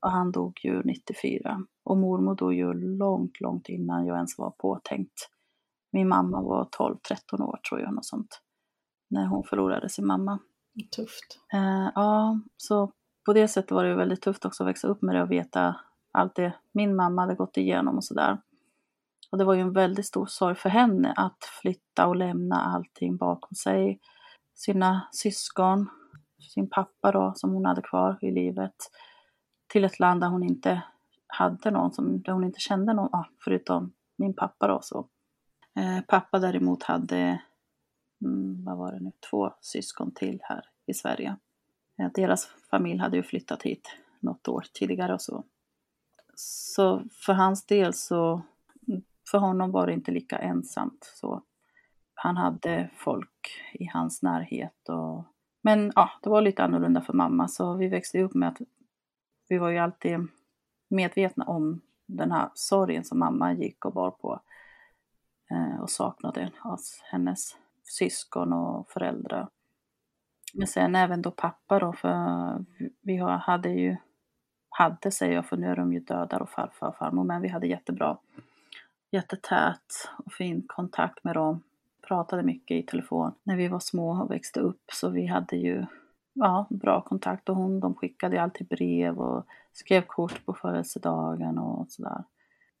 och 0.00 0.10
han 0.10 0.32
dog 0.32 0.60
ju 0.64 0.82
94. 0.82 1.64
Och 1.84 1.96
mormor 1.96 2.34
dog 2.34 2.54
ju 2.54 2.72
långt, 2.72 3.40
långt 3.40 3.68
innan 3.68 4.06
jag 4.06 4.16
ens 4.16 4.38
var 4.38 4.50
påtänkt. 4.50 5.30
Min 5.92 6.08
mamma 6.08 6.42
var 6.42 6.64
12-13 6.64 7.42
år 7.42 7.60
tror 7.68 7.80
jag, 7.80 7.94
något 7.94 8.04
sånt. 8.04 8.40
När 9.10 9.26
hon 9.26 9.44
förlorade 9.44 9.88
sin 9.88 10.06
mamma. 10.06 10.38
Tufft. 10.96 11.40
Eh, 11.52 11.90
ja, 11.94 12.40
så 12.56 12.92
på 13.26 13.32
det 13.32 13.48
sättet 13.48 13.70
var 13.70 13.84
det 13.84 13.94
väldigt 13.94 14.22
tufft 14.22 14.44
också 14.44 14.62
att 14.62 14.68
växa 14.68 14.88
upp 14.88 15.02
med 15.02 15.14
det 15.14 15.22
och 15.22 15.30
veta 15.30 15.76
allt 16.12 16.34
det 16.34 16.52
min 16.72 16.96
mamma 16.96 17.22
hade 17.22 17.34
gått 17.34 17.56
igenom 17.56 17.96
och 17.96 18.04
sådär. 18.04 18.38
Och 19.30 19.38
det 19.38 19.44
var 19.44 19.54
ju 19.54 19.60
en 19.60 19.72
väldigt 19.72 20.06
stor 20.06 20.26
sorg 20.26 20.54
för 20.54 20.68
henne 20.68 21.14
att 21.16 21.44
flytta 21.62 22.06
och 22.06 22.16
lämna 22.16 22.56
allting 22.56 23.16
bakom 23.16 23.54
sig. 23.54 24.00
Sina 24.54 25.08
syskon, 25.12 25.88
sin 26.54 26.70
pappa 26.70 27.12
då 27.12 27.32
som 27.36 27.52
hon 27.52 27.64
hade 27.64 27.82
kvar 27.82 28.18
i 28.20 28.30
livet. 28.30 28.74
Till 29.66 29.84
ett 29.84 29.98
land 29.98 30.20
där 30.20 30.28
hon 30.28 30.42
inte 30.42 30.82
hade 31.26 31.70
någon 31.70 31.92
som, 31.92 32.22
där 32.22 32.32
hon 32.32 32.44
inte 32.44 32.60
kände 32.60 32.92
någon, 32.94 33.14
ah, 33.14 33.28
förutom 33.44 33.92
min 34.16 34.34
pappa 34.34 34.68
då 34.68 34.80
så. 34.82 35.08
Eh, 35.76 36.00
pappa 36.08 36.38
däremot 36.38 36.82
hade, 36.82 37.42
mm, 38.24 38.64
vad 38.64 38.76
var 38.78 38.92
det 38.92 39.00
nu, 39.00 39.12
två 39.30 39.52
syskon 39.60 40.14
till 40.14 40.38
här 40.42 40.64
i 40.86 40.94
Sverige. 40.94 41.36
Eh, 41.98 42.10
deras 42.14 42.46
familj 42.70 43.00
hade 43.00 43.16
ju 43.16 43.22
flyttat 43.22 43.62
hit 43.62 43.96
något 44.20 44.48
år 44.48 44.64
tidigare 44.72 45.14
och 45.14 45.22
så. 45.22 45.44
Så 46.34 47.02
för 47.10 47.32
hans 47.32 47.66
del 47.66 47.94
så, 47.94 48.42
för 49.30 49.38
honom 49.38 49.70
var 49.70 49.86
det 49.86 49.92
inte 49.92 50.10
lika 50.10 50.38
ensamt 50.38 51.12
så. 51.14 51.42
Han 52.14 52.36
hade 52.36 52.90
folk 52.96 53.62
i 53.72 53.86
hans 53.86 54.22
närhet 54.22 54.88
och 54.88 55.24
men 55.62 55.92
ja, 55.94 56.10
det 56.22 56.30
var 56.30 56.42
lite 56.42 56.64
annorlunda 56.64 57.00
för 57.00 57.12
mamma 57.12 57.48
så 57.48 57.74
vi 57.74 57.88
växte 57.88 58.22
upp 58.22 58.34
med 58.34 58.48
att 58.48 58.58
vi 59.48 59.58
var 59.58 59.70
ju 59.70 59.78
alltid 59.78 60.18
medvetna 60.90 61.44
om 61.44 61.80
den 62.06 62.32
här 62.32 62.50
sorgen 62.54 63.04
som 63.04 63.18
mamma 63.18 63.52
gick 63.52 63.84
och 63.84 63.92
bar 63.92 64.10
på 64.10 64.40
eh, 65.50 65.80
och 65.80 65.90
saknade 65.90 66.52
av 66.62 66.78
hennes 67.10 67.56
syskon 67.84 68.52
och 68.52 68.90
föräldrar. 68.90 69.48
Men 70.54 70.66
sen 70.66 70.94
även 70.94 71.22
då 71.22 71.30
pappa 71.30 71.78
då, 71.78 71.92
för 71.92 72.64
vi 73.02 73.16
hade 73.18 73.68
ju, 73.68 73.96
hade 74.68 75.10
säger 75.10 75.34
jag 75.34 75.46
för 75.46 75.56
nu 75.56 75.66
är 75.66 75.76
de 75.76 75.92
ju 75.92 76.00
döda 76.00 76.38
och 76.38 76.50
farfar 76.50 76.88
och 76.88 76.96
farmor, 76.96 77.24
men 77.24 77.42
vi 77.42 77.48
hade 77.48 77.66
jättebra, 77.66 78.18
jättetät 79.10 80.10
och 80.24 80.32
fin 80.32 80.64
kontakt 80.66 81.24
med 81.24 81.34
dem. 81.34 81.62
Pratade 82.08 82.42
mycket 82.42 82.76
i 82.76 82.82
telefon 82.82 83.32
när 83.42 83.56
vi 83.56 83.68
var 83.68 83.80
små 83.80 84.22
och 84.22 84.30
växte 84.30 84.60
upp 84.60 84.82
så 84.92 85.08
vi 85.08 85.26
hade 85.26 85.56
ju 85.56 85.86
ja, 86.32 86.66
bra 86.70 87.00
kontakt 87.00 87.48
och 87.48 87.56
hon, 87.56 87.80
de 87.80 87.94
skickade 87.94 88.42
alltid 88.42 88.68
brev 88.68 89.18
och 89.18 89.46
skrev 89.72 90.02
kort 90.02 90.46
på 90.46 90.54
födelsedagen 90.54 91.58
och 91.58 91.90
sådär. 91.90 92.24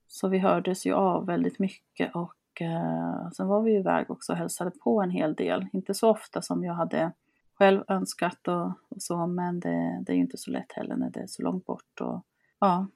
Så 0.06 0.28
vi 0.28 0.38
hördes 0.38 0.86
ju 0.86 0.94
av 0.94 1.26
väldigt 1.26 1.58
mycket 1.58 2.14
och 2.14 2.62
eh, 2.62 3.30
sen 3.30 3.46
var 3.46 3.62
vi 3.62 3.76
iväg 3.76 4.10
också 4.10 4.32
och 4.32 4.38
hälsade 4.38 4.70
på 4.70 5.02
en 5.02 5.10
hel 5.10 5.34
del. 5.34 5.66
Inte 5.72 5.94
så 5.94 6.10
ofta 6.10 6.42
som 6.42 6.64
jag 6.64 6.74
hade 6.74 7.12
själv 7.54 7.84
önskat 7.88 8.48
och, 8.48 8.66
och 8.66 9.02
så, 9.02 9.26
men 9.26 9.60
det, 9.60 10.02
det, 10.06 10.12
är 10.12 10.16
ju 10.16 10.22
inte 10.22 10.36
så 10.36 10.50
lätt 10.50 10.72
heller 10.72 10.96
när 10.96 11.10
det 11.10 11.20
är 11.20 11.26
så 11.26 11.42
långt 11.42 11.66
bort. 11.66 12.00
Och, 12.00 12.24
ja, 12.58 12.86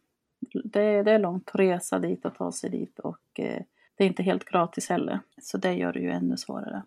det, 0.65 1.03
det 1.03 1.13
är 1.13 1.19
långt 1.19 1.49
att 1.49 1.61
resa 1.61 1.99
dit 1.99 2.25
och 2.25 2.35
ta 2.35 2.53
sig 2.53 2.71
dit 2.71 2.99
och 2.99 3.41
eh, 3.41 3.63
det 3.97 4.05
är 4.05 4.09
inte 4.09 4.23
helt 4.23 4.45
gratis 4.45 4.89
heller. 4.89 5.21
Så 5.43 5.59
det 5.59 5.73
gör 5.73 5.93
det 5.93 6.01
ju 6.01 6.11
ännu 6.11 6.37
svårare. 6.37 6.83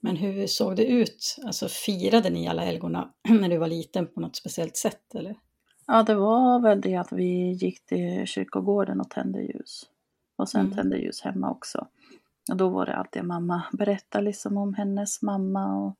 Men 0.00 0.16
hur 0.16 0.46
såg 0.46 0.76
det 0.76 0.86
ut? 0.86 1.36
Alltså 1.46 1.68
firade 1.68 2.30
ni 2.30 2.48
alla 2.48 2.62
helgona 2.62 3.10
när 3.28 3.48
du 3.48 3.58
var 3.58 3.68
liten 3.68 4.06
på 4.06 4.20
något 4.20 4.36
speciellt 4.36 4.76
sätt 4.76 5.14
eller? 5.14 5.36
Ja, 5.86 6.02
det 6.02 6.14
var 6.14 6.60
väl 6.60 6.80
det 6.80 6.96
att 6.96 7.12
vi 7.12 7.52
gick 7.52 7.86
till 7.86 8.26
kyrkogården 8.26 9.00
och 9.00 9.10
tände 9.10 9.42
ljus. 9.42 9.86
Och 10.36 10.48
sen 10.48 10.60
mm. 10.60 10.72
tände 10.72 10.96
ljus 10.96 11.20
hemma 11.20 11.50
också. 11.50 11.86
Och 12.50 12.56
då 12.56 12.68
var 12.68 12.86
det 12.86 12.96
alltid 12.96 13.24
mamma 13.24 13.62
berättade 13.72 14.24
liksom 14.24 14.56
om 14.56 14.74
hennes 14.74 15.22
mamma 15.22 15.76
och, 15.76 15.96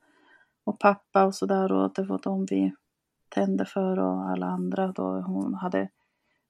och 0.65 0.79
pappa 0.79 1.25
och 1.25 1.35
sådär 1.35 1.73
och 1.73 1.93
det 1.95 2.03
var 2.03 2.21
de 2.23 2.47
vi 2.47 2.73
tände 3.29 3.65
för 3.65 3.99
och 3.99 4.31
alla 4.31 4.47
andra. 4.47 4.93
Då 4.93 5.21
hon 5.21 5.55
hade 5.55 5.89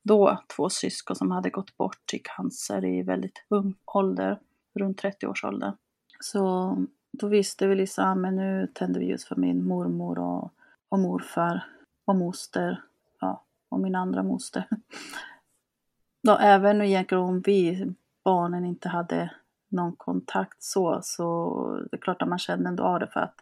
då 0.05 0.39
två 0.57 0.69
syskon 0.69 1.17
som 1.17 1.31
hade 1.31 1.51
gått 1.51 1.77
bort 1.77 2.15
i 2.15 2.19
cancer 2.19 2.85
i 2.85 3.03
väldigt 3.03 3.45
ung 3.49 3.75
ålder, 3.87 4.39
runt 4.75 4.99
30 4.99 5.27
års 5.27 5.45
ålder. 5.45 5.73
Så 6.21 6.77
då 7.13 7.29
visste 7.29 7.67
vi 7.67 7.75
liksom, 7.75 8.05
ah, 8.05 8.15
men 8.15 8.37
nu 8.37 8.67
tänder 8.75 9.01
vi 9.01 9.07
ljus 9.07 9.25
för 9.25 9.37
min 9.37 9.67
mormor 9.67 10.19
och, 10.19 10.53
och 10.89 10.99
morfar 10.99 11.67
och 12.05 12.17
moster 12.17 12.83
ja, 13.21 13.45
och 13.69 13.81
min 13.81 13.95
andra 13.95 14.23
moster. 14.23 14.65
Då, 16.23 16.37
även 16.37 17.07
om 17.13 17.41
vi 17.41 17.93
barnen 18.25 18.65
inte 18.65 18.89
hade 18.89 19.31
någon 19.69 19.97
kontakt 19.97 20.63
så, 20.63 21.01
så 21.03 21.87
det 21.91 21.97
är 21.97 22.01
klart 22.01 22.23
att 22.23 22.29
man 22.29 22.39
kände 22.39 22.69
ändå 22.69 22.83
av 22.83 23.01
det 23.01 23.07
för 23.07 23.21
att 23.21 23.35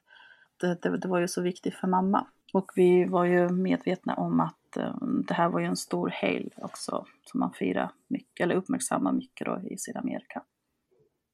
det, 0.56 0.82
det, 0.82 0.96
det, 0.98 1.08
var 1.08 1.18
ju 1.18 1.28
så 1.28 1.42
viktigt 1.42 1.74
för 1.74 1.86
mamma. 1.88 2.26
Och 2.52 2.72
vi 2.76 3.04
var 3.04 3.24
ju 3.24 3.48
medvetna 3.48 4.14
om 4.14 4.40
att 4.40 4.76
eh, 4.76 4.94
det 5.28 5.34
här 5.34 5.48
var 5.48 5.60
ju 5.60 5.66
en 5.66 5.76
stor 5.76 6.08
helg 6.08 6.50
också 6.56 7.06
som 7.24 7.40
man 7.40 7.52
firar 7.52 7.92
mycket, 8.08 8.44
eller 8.44 8.54
uppmärksammar 8.54 9.12
mycket 9.12 9.46
då 9.46 9.60
i 9.70 9.78
Sydamerika. 9.78 10.42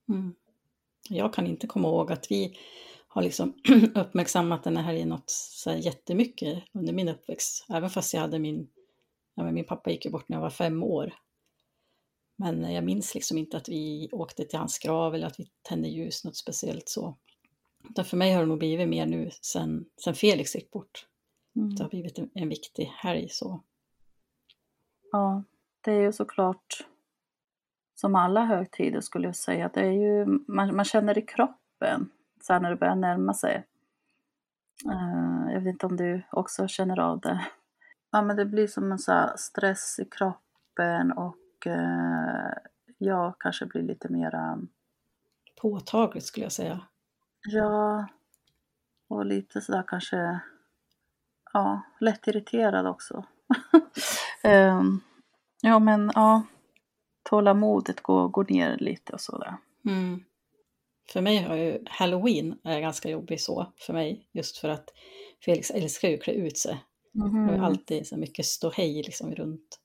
Mm. 0.09 0.35
Jag 1.09 1.35
kan 1.35 1.47
inte 1.47 1.67
komma 1.67 1.89
ihåg 1.89 2.13
att 2.13 2.31
vi 2.31 2.59
har 3.09 3.23
liksom 3.23 3.55
uppmärksammat 3.95 4.65
den 4.65 4.77
här 4.77 4.95
i 4.95 5.05
något 5.05 5.31
så 5.31 5.71
här 5.71 5.77
jättemycket 5.77 6.65
under 6.73 6.93
min 6.93 7.09
uppväxt. 7.09 7.67
Även 7.69 7.91
fast 7.91 8.15
jag 8.15 8.21
hade 8.21 8.39
min, 8.39 8.69
ja, 9.35 9.51
min 9.51 9.65
pappa 9.65 9.91
gick 9.91 10.05
ju 10.05 10.11
bort 10.11 10.29
när 10.29 10.37
jag 10.37 10.43
var 10.43 10.51
fem 10.51 10.83
år. 10.83 11.15
Men 12.37 12.73
jag 12.73 12.85
minns 12.85 13.15
liksom 13.15 13.39
inte 13.39 13.57
att 13.57 13.69
vi 13.69 14.09
åkte 14.13 14.45
till 14.45 14.59
hans 14.59 14.79
grav 14.79 15.15
eller 15.15 15.27
att 15.27 15.41
vi 15.41 15.47
tände 15.63 15.89
ljus, 15.89 16.25
något 16.25 16.37
speciellt 16.37 16.89
så. 16.89 17.17
Utan 17.88 18.04
för 18.04 18.16
mig 18.16 18.33
har 18.33 18.40
det 18.40 18.47
nog 18.47 18.59
blivit 18.59 18.88
mer 18.88 19.07
nu 19.07 19.30
sen, 19.42 19.85
sen 20.04 20.14
Felix 20.14 20.54
gick 20.54 20.71
bort. 20.71 21.07
Mm. 21.57 21.75
Det 21.75 21.83
har 21.83 21.90
blivit 21.90 22.18
en, 22.18 22.30
en 22.35 22.49
viktig 22.49 22.85
helg 22.85 23.28
så. 23.28 23.62
Ja, 25.12 25.42
det 25.80 25.92
är 25.92 26.00
ju 26.00 26.12
såklart 26.12 26.87
som 27.95 28.14
alla 28.14 28.45
högtider 28.45 29.00
skulle 29.00 29.28
jag 29.28 29.37
säga. 29.37 29.71
Det 29.75 29.80
är 29.80 29.92
ju, 29.92 30.26
man, 30.49 30.76
man 30.76 30.85
känner 30.85 31.18
i 31.18 31.23
kroppen 31.23 32.11
så 32.40 32.52
här 32.52 32.61
när 32.61 32.71
det 32.71 32.76
börjar 32.76 32.95
närma 32.95 33.35
sig. 33.35 33.66
Uh, 34.87 35.52
jag 35.52 35.61
vet 35.61 35.73
inte 35.73 35.87
om 35.87 35.97
du 35.97 36.23
också 36.33 36.68
känner 36.68 37.00
av 37.00 37.21
det. 37.21 37.47
Ja, 38.11 38.23
men 38.23 38.37
det 38.37 38.45
blir 38.45 38.66
som 38.66 38.92
en 38.92 38.99
så 38.99 39.30
stress 39.37 39.99
i 39.99 40.04
kroppen 40.04 41.12
och 41.12 41.66
uh, 41.66 42.52
jag 42.99 43.35
kanske 43.38 43.66
blir 43.66 43.83
lite 43.83 44.09
mera... 44.09 44.59
Påtagligt 45.61 46.25
skulle 46.25 46.45
jag 46.45 46.52
säga. 46.52 46.80
Ja, 47.42 48.09
och 49.09 49.26
lite 49.26 49.61
sådär 49.61 49.85
kanske, 49.87 50.40
ja, 51.52 51.83
lätt 52.00 52.26
irriterad 52.26 52.87
också. 52.87 53.25
um, 54.45 55.00
ja, 55.62 55.78
men 55.78 56.12
ja, 56.14 56.42
tålamodet 57.23 58.00
går, 58.00 58.28
går 58.28 58.47
ner 58.49 58.78
lite 58.78 59.12
och 59.12 59.21
sådär. 59.21 59.57
Mm. 59.85 60.25
För 61.12 61.21
mig 61.21 61.42
har 61.42 61.57
ju 61.57 61.85
halloween 61.87 62.59
är 62.64 62.80
ganska 62.80 63.11
jobbig 63.11 63.40
så 63.40 63.73
för 63.76 63.92
mig 63.92 64.28
just 64.33 64.59
för 64.59 64.68
att 64.68 64.90
Felix 65.45 65.71
älskar 65.71 66.09
ju 66.09 66.14
att 66.14 66.23
klä 66.23 66.33
ut 66.33 66.59
sig. 66.59 66.85
Mm. 67.14 67.47
Det 67.47 67.54
är 67.54 67.62
alltid 67.62 68.07
så 68.07 68.16
mycket 68.16 68.47
ståhej 68.47 69.02
liksom 69.02 69.35
runt, 69.35 69.80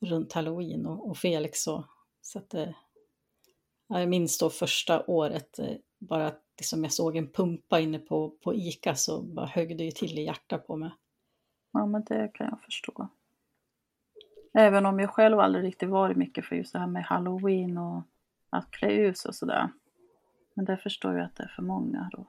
runt 0.00 0.32
halloween 0.32 0.86
och, 0.86 1.10
och 1.10 1.18
Felix 1.18 1.62
så. 1.62 1.84
så 2.22 2.38
att, 2.38 2.54
eh, 2.54 2.68
jag 3.88 4.08
minns 4.08 4.38
då 4.38 4.50
första 4.50 5.06
året 5.06 5.58
eh, 5.58 5.76
bara 5.98 6.26
att 6.26 6.42
liksom 6.62 6.84
jag 6.84 6.92
såg 6.92 7.16
en 7.16 7.28
pumpa 7.28 7.80
inne 7.80 7.98
på, 7.98 8.30
på 8.30 8.54
ICA 8.54 8.94
så 8.94 9.22
bara 9.22 9.46
högg 9.46 9.78
det 9.78 9.84
ju 9.84 9.90
till 9.90 10.18
i 10.18 10.22
hjärtat 10.22 10.66
på 10.66 10.76
mig. 10.76 10.90
Ja 11.72 11.86
men 11.86 12.04
det 12.04 12.30
kan 12.34 12.46
jag 12.50 12.60
förstå. 12.60 13.08
Även 14.54 14.86
om 14.86 15.00
jag 15.00 15.10
själv 15.10 15.40
aldrig 15.40 15.64
riktigt 15.64 15.88
varit 15.88 16.16
mycket 16.16 16.44
för 16.44 16.56
just 16.56 16.72
det 16.72 16.78
här 16.78 16.86
med 16.86 17.04
halloween 17.04 17.78
och 17.78 18.02
att 18.50 18.70
klä 18.70 18.92
ut 18.92 19.18
sig 19.18 19.28
och 19.28 19.34
sådär. 19.34 19.68
Men 20.54 20.64
det 20.64 20.76
förstår 20.76 21.16
jag 21.16 21.24
att 21.24 21.36
det 21.36 21.42
är 21.42 21.52
för 21.56 21.62
många 21.62 22.10
då. 22.12 22.26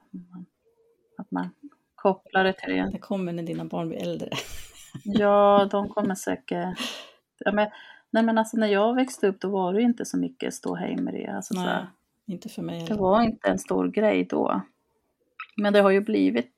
Att 1.18 1.30
man 1.30 1.50
kopplar 1.94 2.44
det 2.44 2.52
till 2.52 2.74
det. 2.74 2.90
Det 2.92 2.98
kommer 2.98 3.32
när 3.32 3.42
dina 3.42 3.64
barn 3.64 3.88
blir 3.88 4.02
äldre. 4.02 4.30
ja, 5.04 5.68
de 5.70 5.88
kommer 5.88 6.14
säkert... 6.14 6.78
Ja, 7.38 7.52
men, 7.52 7.70
nej 8.10 8.22
men 8.22 8.38
alltså 8.38 8.56
när 8.56 8.68
jag 8.68 8.94
växte 8.94 9.28
upp 9.28 9.40
då 9.40 9.48
var 9.48 9.72
det 9.72 9.82
inte 9.82 10.04
så 10.04 10.18
mycket 10.18 10.54
ståhej 10.54 10.96
med 10.96 11.14
det. 11.14 11.26
Alltså, 11.26 11.54
nej, 11.54 11.64
så 11.64 11.86
inte 12.26 12.48
för 12.48 12.62
mig 12.62 12.74
heller. 12.74 12.94
Det 12.94 13.00
var 13.00 13.22
inte 13.22 13.48
en 13.48 13.58
stor 13.58 13.88
grej 13.88 14.24
då. 14.24 14.60
Men 15.56 15.72
det 15.72 15.80
har 15.80 15.90
ju 15.90 16.00
blivit, 16.00 16.50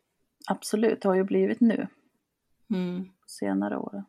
absolut, 0.46 1.02
det 1.02 1.08
har 1.08 1.14
ju 1.14 1.24
blivit 1.24 1.60
nu. 1.60 1.86
Mm. 2.70 3.08
Senare 3.26 3.76
år. 3.76 4.04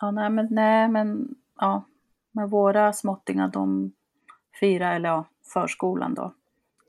Ja, 0.00 0.10
nej 0.10 0.30
men, 0.30 0.48
nej 0.50 0.88
men, 0.88 1.34
ja. 1.56 1.84
Med 2.32 2.50
våra 2.50 2.92
småttingar, 2.92 3.48
de 3.48 3.92
firar, 4.60 4.94
eller 4.94 5.08
ja, 5.08 5.24
förskolan 5.52 6.14
då 6.14 6.34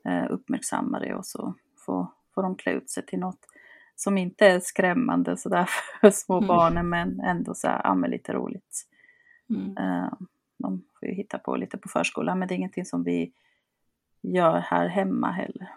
eh, 0.04 0.26
uppmärksammar 0.30 1.00
det 1.00 1.14
och 1.14 1.26
så 1.26 1.54
får, 1.76 2.06
får 2.34 2.42
de 2.42 2.56
klä 2.56 2.72
ut 2.72 2.90
sig 2.90 3.06
till 3.06 3.18
något 3.18 3.46
som 3.96 4.18
inte 4.18 4.46
är 4.46 4.60
skrämmande 4.60 5.36
sådär 5.36 5.68
för 6.00 6.10
små 6.10 6.36
mm. 6.36 6.48
barnen 6.48 6.88
men 6.88 7.20
ändå 7.20 7.54
så 7.54 7.68
här, 7.68 7.80
ja, 7.84 7.94
men 7.94 8.10
lite 8.10 8.32
roligt. 8.32 8.86
Mm. 9.50 9.76
Eh, 9.76 10.12
de 10.62 10.84
får 10.98 11.08
ju 11.08 11.14
hitta 11.14 11.38
på 11.38 11.56
lite 11.56 11.78
på 11.78 11.88
förskolan 11.88 12.38
men 12.38 12.48
det 12.48 12.54
är 12.54 12.56
ingenting 12.56 12.84
som 12.84 13.04
vi 13.04 13.32
gör 14.22 14.58
här 14.58 14.88
hemma 14.88 15.30
heller. 15.32 15.74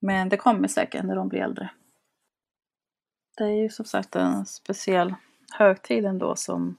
Men 0.00 0.28
det 0.28 0.36
kommer 0.36 0.68
säkert 0.68 1.04
när 1.04 1.16
de 1.16 1.28
blir 1.28 1.40
äldre. 1.40 1.70
Det 3.36 3.44
är 3.44 3.62
ju 3.62 3.68
som 3.68 3.84
sagt 3.84 4.16
en 4.16 4.46
speciell 4.46 5.14
högtid 5.52 6.04
ändå 6.04 6.36
som 6.36 6.76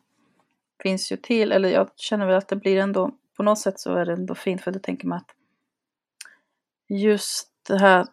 finns 0.84 1.12
ju 1.12 1.18
till, 1.18 1.51
eller 1.51 1.70
jag 1.70 1.89
känner 1.96 2.25
väl 2.25 2.36
att 2.36 2.48
det 2.48 2.56
blir 2.56 2.77
ändå 2.77 3.12
på 3.38 3.44
något 3.44 3.60
sätt 3.60 3.80
så 3.80 3.94
är 3.94 4.06
det 4.06 4.13
ändå 4.13 4.36
fint 4.36 4.62
för 4.62 4.72
det 4.72 4.80
tänker 4.80 5.08
man 5.08 5.18
att 5.18 5.36
just 6.88 7.51
den 7.68 7.80
här 7.80 8.08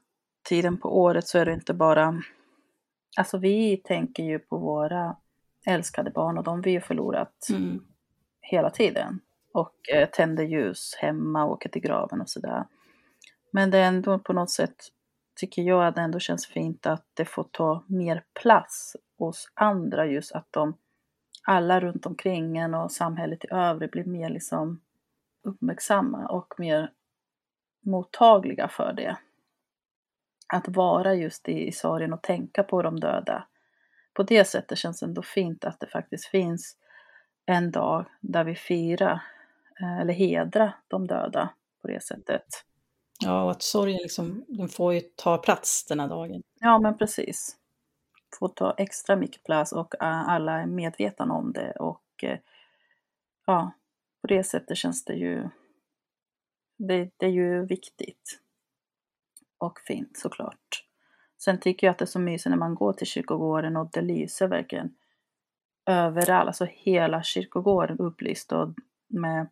tiden 0.49 0.79
på 0.79 0.99
året 1.01 1.29
så 1.29 1.39
är 1.39 1.47
det 1.47 1.53
inte 1.53 1.75
bara, 1.75 2.23
alltså 3.17 3.39
vi 3.39 3.77
tänker 3.77 4.23
ju 4.23 4.39
på 4.39 4.59
våra 4.59 5.17
älskade 5.67 6.11
barn 6.11 6.39
och 6.39 6.45
de 6.45 6.63
vi 6.63 6.75
har 6.75 6.81
förlorat 6.81 7.49
mm 7.51 7.85
hela 8.49 8.71
tiden 8.71 9.21
och 9.55 9.75
eh, 9.93 10.09
tänder 10.09 10.45
ljus 10.45 10.95
hemma 10.99 11.45
och 11.45 11.53
åker 11.53 11.69
till 11.69 11.83
graven 11.83 12.21
och 12.21 12.31
sådär. 12.31 12.65
Men 13.53 13.71
det 13.71 13.79
är 13.79 13.89
ändå 13.89 14.19
på 14.19 14.33
något 14.33 14.51
sätt 14.51 14.77
tycker 15.37 15.63
jag 15.63 15.87
att 15.87 15.95
det 15.95 16.01
ändå 16.01 16.19
känns 16.19 16.47
fint 16.47 16.87
att 16.87 17.07
det 17.15 17.25
får 17.25 17.45
ta 17.45 17.85
mer 17.87 18.25
plats 18.43 18.97
hos 19.19 19.53
andra 19.55 20.07
just 20.07 20.33
att 20.33 20.47
de 20.51 20.77
alla 21.43 21.81
runt 21.81 22.07
omkring 22.07 22.59
en 22.59 22.75
och 22.75 22.93
samhället 22.93 23.45
i 23.45 23.49
övrigt 23.51 23.91
blir 23.91 24.05
mer 24.05 24.29
liksom 24.29 24.81
uppmärksamma 25.43 26.27
och 26.27 26.55
mer 26.59 26.93
mottagliga 27.85 28.69
för 28.69 28.93
det. 28.93 29.17
Att 30.55 30.69
vara 30.69 31.15
just 31.15 31.49
i, 31.49 31.67
i 31.67 31.73
sorgen 31.73 32.13
och 32.13 32.23
tänka 32.23 32.63
på 32.63 32.83
de 32.83 33.01
döda. 33.01 33.49
På 34.15 34.23
det 34.23 34.45
sättet 34.45 34.79
känns 34.79 35.01
det 35.01 35.07
ändå 35.07 35.23
fint 35.23 35.65
att 35.65 35.81
det 35.81 35.87
faktiskt 35.87 36.27
finns 36.27 36.77
en 37.49 37.71
dag 37.71 38.05
där 38.21 38.45
vi 38.45 38.55
firar 38.55 39.23
eh, 39.81 39.99
eller 40.01 40.15
hedrar 40.15 40.77
de 40.89 41.07
döda 41.07 41.51
på 41.83 41.89
det 41.89 42.03
sättet. 42.03 42.45
Ja, 43.25 43.45
och 43.45 43.51
att 43.51 43.63
sorgen 43.63 43.99
liksom, 44.03 44.45
den 44.49 44.69
får 44.69 44.95
ju 44.95 45.01
ta 45.01 45.39
plats 45.39 45.87
den 45.87 46.01
här 46.01 46.09
dagen. 46.09 46.43
Ja, 46.61 46.79
men 46.79 46.99
precis. 46.99 47.57
Får 48.39 48.49
ta 48.49 48.75
extra 48.79 49.17
mycket 49.17 49.45
plats 49.45 49.73
och 49.73 49.95
eh, 50.03 50.29
alla 50.29 50.53
är 50.53 50.67
medvetna 50.67 51.35
om 51.35 51.53
det 51.53 51.73
och 51.73 52.25
eh, 52.25 52.39
ja, 53.47 53.73
på 54.21 54.27
det 54.27 54.45
sättet 54.45 54.77
känns 54.77 55.05
det 55.05 55.15
ju, 55.15 55.49
det, 56.79 57.11
det 57.17 57.27
är 57.27 57.31
ju 57.31 57.67
viktigt 57.67 58.41
och 59.59 59.81
fint 59.81 60.19
såklart. 60.19 60.85
Sen 61.39 61.61
tycker 61.61 61.87
jag 61.87 61.93
att 61.93 61.99
det 61.99 62.05
är 62.05 62.07
så 62.07 62.19
mysigt 62.19 62.51
när 62.51 62.57
man 62.57 62.75
går 62.75 62.93
till 62.93 63.07
kyrkogården 63.07 63.77
och 63.77 63.91
det 63.93 64.01
lyser 64.01 64.49
verkligen 64.49 64.95
överallt, 65.89 66.47
alltså 66.47 66.65
hela 66.65 67.23
kyrkogården 67.23 67.99
upplyst 67.99 68.53
och 68.53 68.69
med 69.09 69.49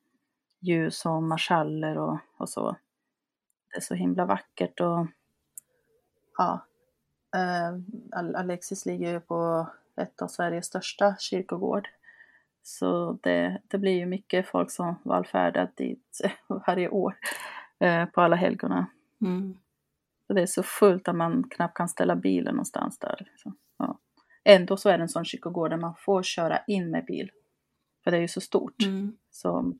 ljus 0.60 1.06
och 1.06 1.22
marschaller 1.22 1.98
och, 1.98 2.18
och 2.38 2.48
så. 2.48 2.76
Det 3.70 3.76
är 3.76 3.80
så 3.80 3.94
himla 3.94 4.24
vackert 4.24 4.80
och 4.80 5.06
ja, 6.38 6.66
eh, 7.36 7.78
Alexis 8.36 8.86
ligger 8.86 9.12
ju 9.12 9.20
på 9.20 9.68
ett 10.00 10.22
av 10.22 10.28
Sveriges 10.28 10.66
största 10.66 11.16
kyrkogård. 11.18 11.88
Så 12.62 13.18
det, 13.22 13.60
det 13.68 13.78
blir 13.78 13.98
ju 13.98 14.06
mycket 14.06 14.48
folk 14.48 14.70
som 14.70 14.94
vallfärdar 15.04 15.72
dit 15.74 16.20
varje 16.66 16.88
år 16.88 17.16
eh, 17.78 18.06
på 18.06 18.20
alla 18.20 18.36
helgona. 18.36 18.86
Mm. 19.20 19.58
Det 20.28 20.42
är 20.42 20.46
så 20.46 20.62
fullt 20.62 21.08
att 21.08 21.16
man 21.16 21.48
knappt 21.50 21.76
kan 21.76 21.88
ställa 21.88 22.16
bilen 22.16 22.54
någonstans 22.54 22.98
där. 22.98 23.16
Liksom. 23.30 23.56
Ja. 23.78 23.98
Ändå 24.48 24.76
så 24.76 24.88
är 24.88 24.98
det 24.98 25.04
en 25.04 25.08
sån 25.08 25.24
kyrkogård 25.24 25.70
där 25.70 25.76
man 25.76 25.94
får 25.98 26.22
köra 26.22 26.58
in 26.66 26.90
med 26.90 27.04
bil. 27.04 27.30
För 28.04 28.10
det 28.10 28.16
är 28.16 28.20
ju 28.20 28.28
så 28.28 28.40
stort. 28.40 28.82
Mm. 28.82 29.16
Så, 29.30 29.72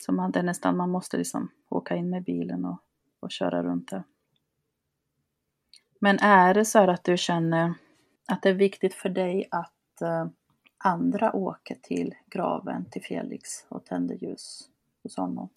så 0.00 0.12
man, 0.12 0.30
det 0.30 0.38
är 0.38 0.42
nästan, 0.42 0.76
man 0.76 0.90
måste 0.90 1.16
liksom 1.16 1.50
åka 1.68 1.96
in 1.96 2.10
med 2.10 2.24
bilen 2.24 2.64
och, 2.64 2.78
och 3.20 3.30
köra 3.30 3.62
runt 3.62 3.90
där. 3.90 4.04
Men 5.98 6.18
är 6.18 6.54
det 6.54 6.64
så 6.64 6.78
här 6.78 6.88
att 6.88 7.04
du 7.04 7.16
känner 7.16 7.74
att 8.28 8.42
det 8.42 8.48
är 8.48 8.54
viktigt 8.54 8.94
för 8.94 9.08
dig 9.08 9.48
att 9.50 10.02
uh, 10.02 10.30
andra 10.78 11.32
åker 11.32 11.74
till 11.74 12.14
graven 12.26 12.90
till 12.90 13.02
Felix 13.02 13.48
och 13.68 13.84
tänder 13.84 14.14
ljus 14.14 14.70
hos 15.02 15.16
honom? 15.16 15.48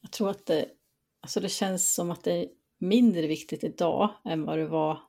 Jag 0.00 0.10
tror 0.10 0.30
att 0.30 0.46
det, 0.46 0.66
alltså 1.20 1.40
det 1.40 1.48
känns 1.48 1.94
som 1.94 2.10
att 2.10 2.24
det 2.24 2.32
är 2.32 2.48
mindre 2.78 3.26
viktigt 3.26 3.64
idag 3.64 4.10
än 4.24 4.44
vad 4.44 4.58
det 4.58 4.66
var 4.66 5.02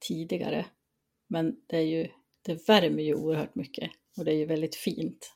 tidigare. 0.00 0.66
Men 1.32 1.56
det, 1.66 1.76
är 1.76 1.82
ju, 1.82 2.08
det 2.42 2.68
värmer 2.68 3.02
ju 3.02 3.14
oerhört 3.14 3.54
mycket 3.54 3.90
och 4.16 4.24
det 4.24 4.32
är 4.32 4.36
ju 4.36 4.46
väldigt 4.46 4.74
fint 4.74 5.32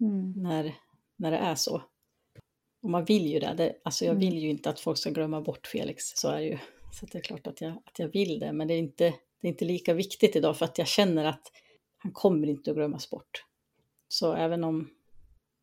mm. 0.00 0.32
när, 0.36 0.74
när 1.16 1.30
det 1.30 1.36
är 1.36 1.54
så. 1.54 1.82
Och 2.82 2.90
man 2.90 3.04
vill 3.04 3.26
ju 3.26 3.38
det. 3.38 3.54
det 3.56 3.80
alltså 3.84 4.04
jag 4.04 4.14
vill 4.14 4.32
mm. 4.32 4.38
ju 4.38 4.48
inte 4.48 4.70
att 4.70 4.80
folk 4.80 4.98
ska 4.98 5.10
glömma 5.10 5.40
bort 5.40 5.66
Felix, 5.66 6.04
så 6.04 6.28
är 6.28 6.40
det 6.40 6.46
ju. 6.46 6.58
Så 6.92 7.06
det 7.06 7.18
är 7.18 7.22
klart 7.22 7.46
att 7.46 7.60
jag, 7.60 7.70
att 7.70 7.98
jag 7.98 8.08
vill 8.08 8.38
det, 8.38 8.52
men 8.52 8.68
det 8.68 8.74
är, 8.74 8.78
inte, 8.78 9.04
det 9.40 9.48
är 9.48 9.48
inte 9.48 9.64
lika 9.64 9.94
viktigt 9.94 10.36
idag 10.36 10.56
för 10.58 10.64
att 10.64 10.78
jag 10.78 10.86
känner 10.86 11.24
att 11.24 11.52
han 11.96 12.12
kommer 12.12 12.46
inte 12.46 12.70
att 12.70 12.76
glömmas 12.76 13.10
bort. 13.10 13.44
Så 14.08 14.32
även 14.32 14.64
om 14.64 14.90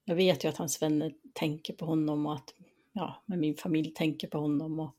jag 0.05 0.15
vet 0.15 0.43
ju 0.43 0.49
att 0.49 0.57
hans 0.57 0.81
vänner 0.81 1.13
tänker 1.33 1.73
på 1.73 1.85
honom 1.85 2.25
och 2.25 2.33
att 2.33 2.53
ja, 2.93 3.23
men 3.25 3.39
min 3.39 3.55
familj 3.55 3.93
tänker 3.93 4.27
på 4.27 4.37
honom 4.37 4.79
och, 4.79 4.95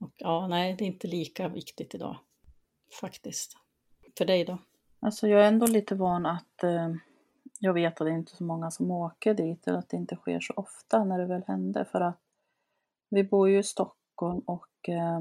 och 0.00 0.12
ja, 0.16 0.48
nej, 0.48 0.74
det 0.78 0.84
är 0.84 0.86
inte 0.86 1.08
lika 1.08 1.48
viktigt 1.48 1.94
idag 1.94 2.18
faktiskt. 3.00 3.65
För 4.18 4.24
dig 4.24 4.44
då? 4.44 4.58
Alltså 5.00 5.28
jag 5.28 5.42
är 5.42 5.48
ändå 5.48 5.66
lite 5.66 5.94
van 5.94 6.26
att 6.26 6.62
eh, 6.62 6.94
jag 7.60 7.72
vet 7.72 8.00
att 8.00 8.06
det 8.06 8.12
är 8.12 8.16
inte 8.16 8.32
är 8.32 8.36
så 8.36 8.44
många 8.44 8.70
som 8.70 8.90
åker 8.90 9.34
dit 9.34 9.68
eller 9.68 9.78
att 9.78 9.88
det 9.88 9.96
inte 9.96 10.16
sker 10.16 10.40
så 10.40 10.52
ofta 10.56 11.04
när 11.04 11.18
det 11.18 11.26
väl 11.26 11.42
händer 11.46 11.84
för 11.84 12.00
att 12.00 12.20
vi 13.10 13.24
bor 13.24 13.48
ju 13.48 13.58
i 13.58 13.62
Stockholm 13.62 14.38
och 14.38 14.88
eh, 14.88 15.20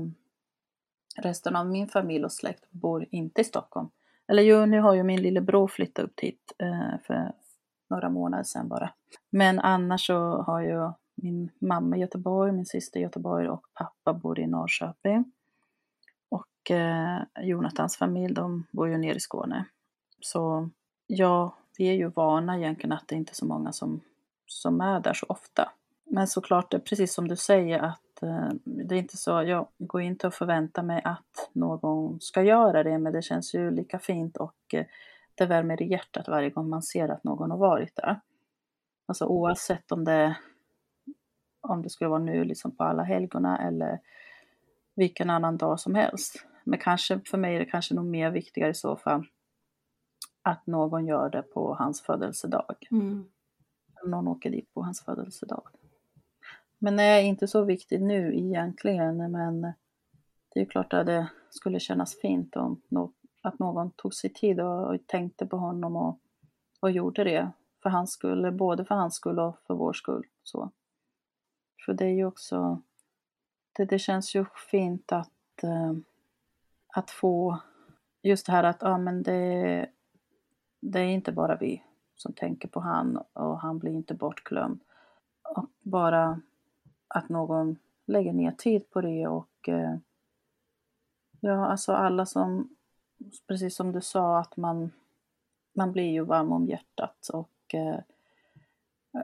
resten 1.17 1.55
av 1.55 1.67
min 1.67 1.87
familj 1.87 2.25
och 2.25 2.31
släkt 2.31 2.71
bor 2.71 3.05
inte 3.11 3.41
i 3.41 3.43
Stockholm. 3.43 3.89
Eller 4.27 4.43
jo, 4.43 4.65
nu 4.65 4.79
har 4.79 4.93
ju 4.93 5.03
min 5.03 5.21
lillebror 5.21 5.67
flyttat 5.67 6.05
upp 6.05 6.19
hit 6.19 6.53
eh, 6.59 6.99
för 7.03 7.31
några 7.89 8.09
månader 8.09 8.43
sedan 8.43 8.67
bara. 8.67 8.93
Men 9.29 9.59
annars 9.59 10.07
så 10.07 10.41
har 10.41 10.61
ju 10.61 10.91
min 11.15 11.51
mamma 11.59 11.97
i 11.97 11.99
Göteborg, 11.99 12.51
min 12.51 12.65
syster 12.65 12.99
i 12.99 13.03
Göteborg 13.03 13.49
och 13.49 13.65
pappa 13.73 14.13
bor 14.13 14.39
i 14.39 14.47
Norrköping. 14.47 15.31
Och 16.65 16.71
eh, 16.71 17.21
Jonathans 17.41 17.97
familj, 17.97 18.33
de 18.33 18.67
bor 18.71 18.89
ju 18.89 18.97
nere 18.97 19.15
i 19.15 19.19
Skåne. 19.19 19.65
Så 20.19 20.69
ja, 21.07 21.57
vi 21.77 21.87
är 21.87 21.93
ju 21.93 22.07
vana 22.07 22.57
egentligen 22.57 22.91
att 22.91 23.07
det 23.07 23.15
inte 23.15 23.31
är 23.31 23.35
så 23.35 23.45
många 23.45 23.71
som, 23.71 24.01
som 24.47 24.81
är 24.81 24.99
där 24.99 25.13
så 25.13 25.25
ofta. 25.29 25.71
Men 26.05 26.27
såklart, 26.27 26.73
eh, 26.73 26.79
precis 26.79 27.13
som 27.13 27.27
du 27.27 27.35
säger, 27.35 27.79
att 27.79 28.23
eh, 28.23 28.49
det 28.63 28.95
är 28.95 28.99
inte 28.99 29.17
så, 29.17 29.31
jag 29.31 29.67
går 29.77 30.01
inte 30.01 30.27
och 30.27 30.33
förvänta 30.33 30.83
mig 30.83 31.01
att 31.03 31.49
någon 31.53 32.21
ska 32.21 32.43
göra 32.43 32.83
det, 32.83 32.97
men 32.97 33.13
det 33.13 33.21
känns 33.21 33.55
ju 33.55 33.71
lika 33.71 33.99
fint 33.99 34.37
och 34.37 34.73
eh, 34.73 34.85
det 35.35 35.45
värmer 35.45 35.81
i 35.81 35.87
hjärtat 35.87 36.27
varje 36.27 36.49
gång 36.49 36.69
man 36.69 36.83
ser 36.83 37.09
att 37.09 37.23
någon 37.23 37.51
har 37.51 37.57
varit 37.57 37.95
där. 37.95 38.19
Alltså 39.05 39.25
oavsett 39.25 39.91
om 39.91 40.03
det, 40.05 40.37
om 41.61 41.81
det 41.81 41.89
skulle 41.89 42.09
vara 42.09 42.19
nu 42.19 42.43
liksom 42.43 42.75
på 42.75 42.83
alla 42.83 43.03
helgona 43.03 43.57
eller 43.67 43.99
vilken 44.95 45.29
annan 45.29 45.57
dag 45.57 45.79
som 45.79 45.95
helst. 45.95 46.45
Men 46.65 46.79
kanske 46.79 47.19
för 47.25 47.37
mig 47.37 47.55
är 47.55 47.59
det 47.59 47.65
kanske 47.65 47.93
nog 47.93 48.05
mer 48.05 48.31
viktigare 48.31 48.69
i 48.69 48.73
så 48.73 48.95
fall 48.95 49.27
att 50.41 50.67
någon 50.67 51.07
gör 51.07 51.29
det 51.29 51.41
på 51.41 51.73
hans 51.73 52.01
födelsedag. 52.01 52.87
Mm. 52.91 53.25
Någon 54.05 54.27
åker 54.27 54.49
dit 54.49 54.73
på 54.73 54.81
hans 54.81 55.01
födelsedag. 55.01 55.67
Men 56.77 56.97
det 56.97 57.03
är 57.03 57.21
inte 57.21 57.47
så 57.47 57.63
viktigt 57.63 58.01
nu 58.01 58.35
egentligen, 58.35 59.31
men 59.31 59.61
det 60.53 60.61
är 60.61 60.65
klart 60.65 60.93
att 60.93 61.05
det 61.05 61.27
skulle 61.49 61.79
kännas 61.79 62.19
fint 62.19 62.55
om 62.55 62.81
att 63.41 63.59
någon 63.59 63.91
tog 63.91 64.13
sig 64.13 64.29
tid 64.29 64.59
och, 64.59 65.07
tänkte 65.07 65.45
på 65.45 65.57
honom 65.57 65.95
och, 65.95 66.19
och 66.79 66.91
gjorde 66.91 67.23
det 67.23 67.51
för 67.83 67.89
hans 67.89 68.11
skull, 68.11 68.51
både 68.51 68.85
för 68.85 68.95
hans 68.95 69.15
skull 69.15 69.39
och 69.39 69.59
för 69.67 69.73
vår 69.73 69.93
skull. 69.93 70.27
Så. 70.43 70.71
För 71.85 71.93
det 71.93 72.05
är 72.05 72.13
ju 72.13 72.25
också, 72.25 72.81
det, 73.73 73.85
det 73.85 73.99
känns 73.99 74.35
ju 74.35 74.45
fint 74.71 75.11
att, 75.11 75.63
eh, 75.63 75.93
att 76.97 77.11
få 77.11 77.59
just 78.21 78.45
det 78.45 78.51
här 78.51 78.63
att 78.63 78.81
ja, 78.81 78.97
men 78.97 79.23
det, 79.23 79.89
det 80.81 80.99
är 80.99 81.07
inte 81.07 81.31
bara 81.31 81.55
vi 81.55 81.83
som 82.15 82.33
tänker 82.33 82.67
på 82.67 82.79
han 82.79 83.17
och 83.33 83.59
han 83.59 83.79
blir 83.79 83.91
inte 83.91 84.13
bortglömd. 84.13 84.81
Och 85.55 85.69
bara 85.81 86.41
att 87.07 87.29
någon 87.29 87.77
lägger 88.05 88.33
ner 88.33 88.51
tid 88.51 88.89
på 88.89 89.01
det 89.01 89.27
och 89.27 89.69
eh, 89.69 89.95
ja, 91.39 91.65
alltså 91.65 91.93
alla 91.93 92.25
som, 92.25 92.75
precis 93.47 93.75
som 93.75 93.91
du 93.91 94.01
sa, 94.01 94.39
att 94.39 94.57
man, 94.57 94.91
man 95.75 95.91
blir 95.91 96.11
ju 96.11 96.25
varm 96.25 96.51
om 96.51 96.67
hjärtat 96.67 97.29
och 97.33 97.73
eh, 97.73 97.99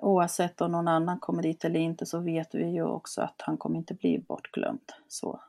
oavsett 0.01 0.61
om 0.61 0.71
någon 0.71 0.87
annan 0.87 1.19
kommer 1.19 1.43
dit 1.43 1.65
eller 1.65 1.79
inte 1.79 2.05
så 2.05 2.19
vet 2.19 2.55
vi 2.55 2.65
ju 2.65 2.83
också 2.83 3.21
att 3.21 3.41
han 3.41 3.57
kommer 3.57 3.77
inte 3.77 3.93
bli 3.93 4.19
bortglömd. 4.19 4.91
Så 5.07 5.39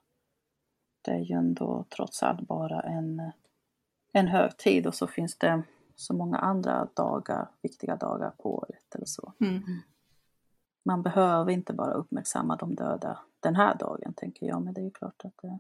det 1.03 1.11
är 1.11 1.19
ju 1.19 1.35
ändå 1.35 1.85
trots 1.97 2.23
allt 2.23 2.41
bara 2.41 2.81
en, 2.81 3.33
en 4.13 4.29
högtid 4.29 4.87
och 4.87 4.95
så 4.95 5.07
finns 5.07 5.39
det 5.39 5.63
så 5.97 6.15
många 6.15 6.39
andra 6.39 6.89
dagar, 6.95 7.49
viktiga 7.63 7.97
dagar 7.97 8.31
på 8.39 8.55
året 8.55 8.95
eller 8.95 9.07
så. 9.07 9.33
Mm. 9.41 9.63
Man 10.85 11.03
behöver 11.03 11.53
inte 11.53 11.73
bara 11.73 11.93
uppmärksamma 11.93 12.57
de 12.57 12.75
döda 12.75 13.19
den 13.41 13.57
här 13.57 13.75
dagen 13.75 14.15
tänker 14.15 14.47
jag, 14.47 14.63
men 14.63 14.75
det 14.75 14.81
är 14.81 14.85
ju 14.85 14.91
klart 14.91 15.25
att 15.25 15.37
det, 15.43 15.59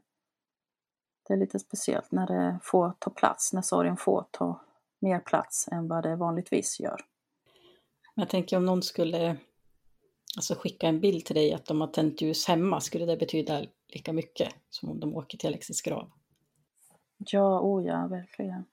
det 1.26 1.34
är 1.34 1.38
lite 1.38 1.58
speciellt 1.58 2.12
när 2.12 2.26
det 2.26 2.58
får 2.62 2.92
ta 2.98 3.10
plats, 3.10 3.52
när 3.52 3.62
sorgen 3.62 3.96
får 3.96 4.24
ta 4.30 4.60
mer 4.98 5.20
plats 5.20 5.68
än 5.72 5.88
vad 5.88 6.02
det 6.02 6.16
vanligtvis 6.16 6.80
gör. 6.80 7.00
Jag 8.14 8.28
tänker 8.28 8.56
om 8.56 8.64
någon 8.64 8.82
skulle 8.82 9.36
alltså 10.36 10.54
skicka 10.54 10.86
en 10.86 11.00
bild 11.00 11.24
till 11.24 11.34
dig 11.34 11.52
att 11.54 11.66
de 11.66 11.80
har 11.80 11.88
tänt 11.88 12.20
ljus 12.20 12.48
hemma, 12.48 12.80
skulle 12.80 13.06
det 13.06 13.16
betyda 13.16 13.64
lika 13.88 14.12
mycket 14.12 14.54
som 14.70 14.90
om 14.90 15.00
de 15.00 15.16
åker 15.16 15.38
till 15.38 15.48
Alexis 15.48 15.82
grav? 15.82 16.10
Ja, 17.18 17.60
oh 17.60 17.86
ja, 17.86 18.06
verkligen. 18.06 18.64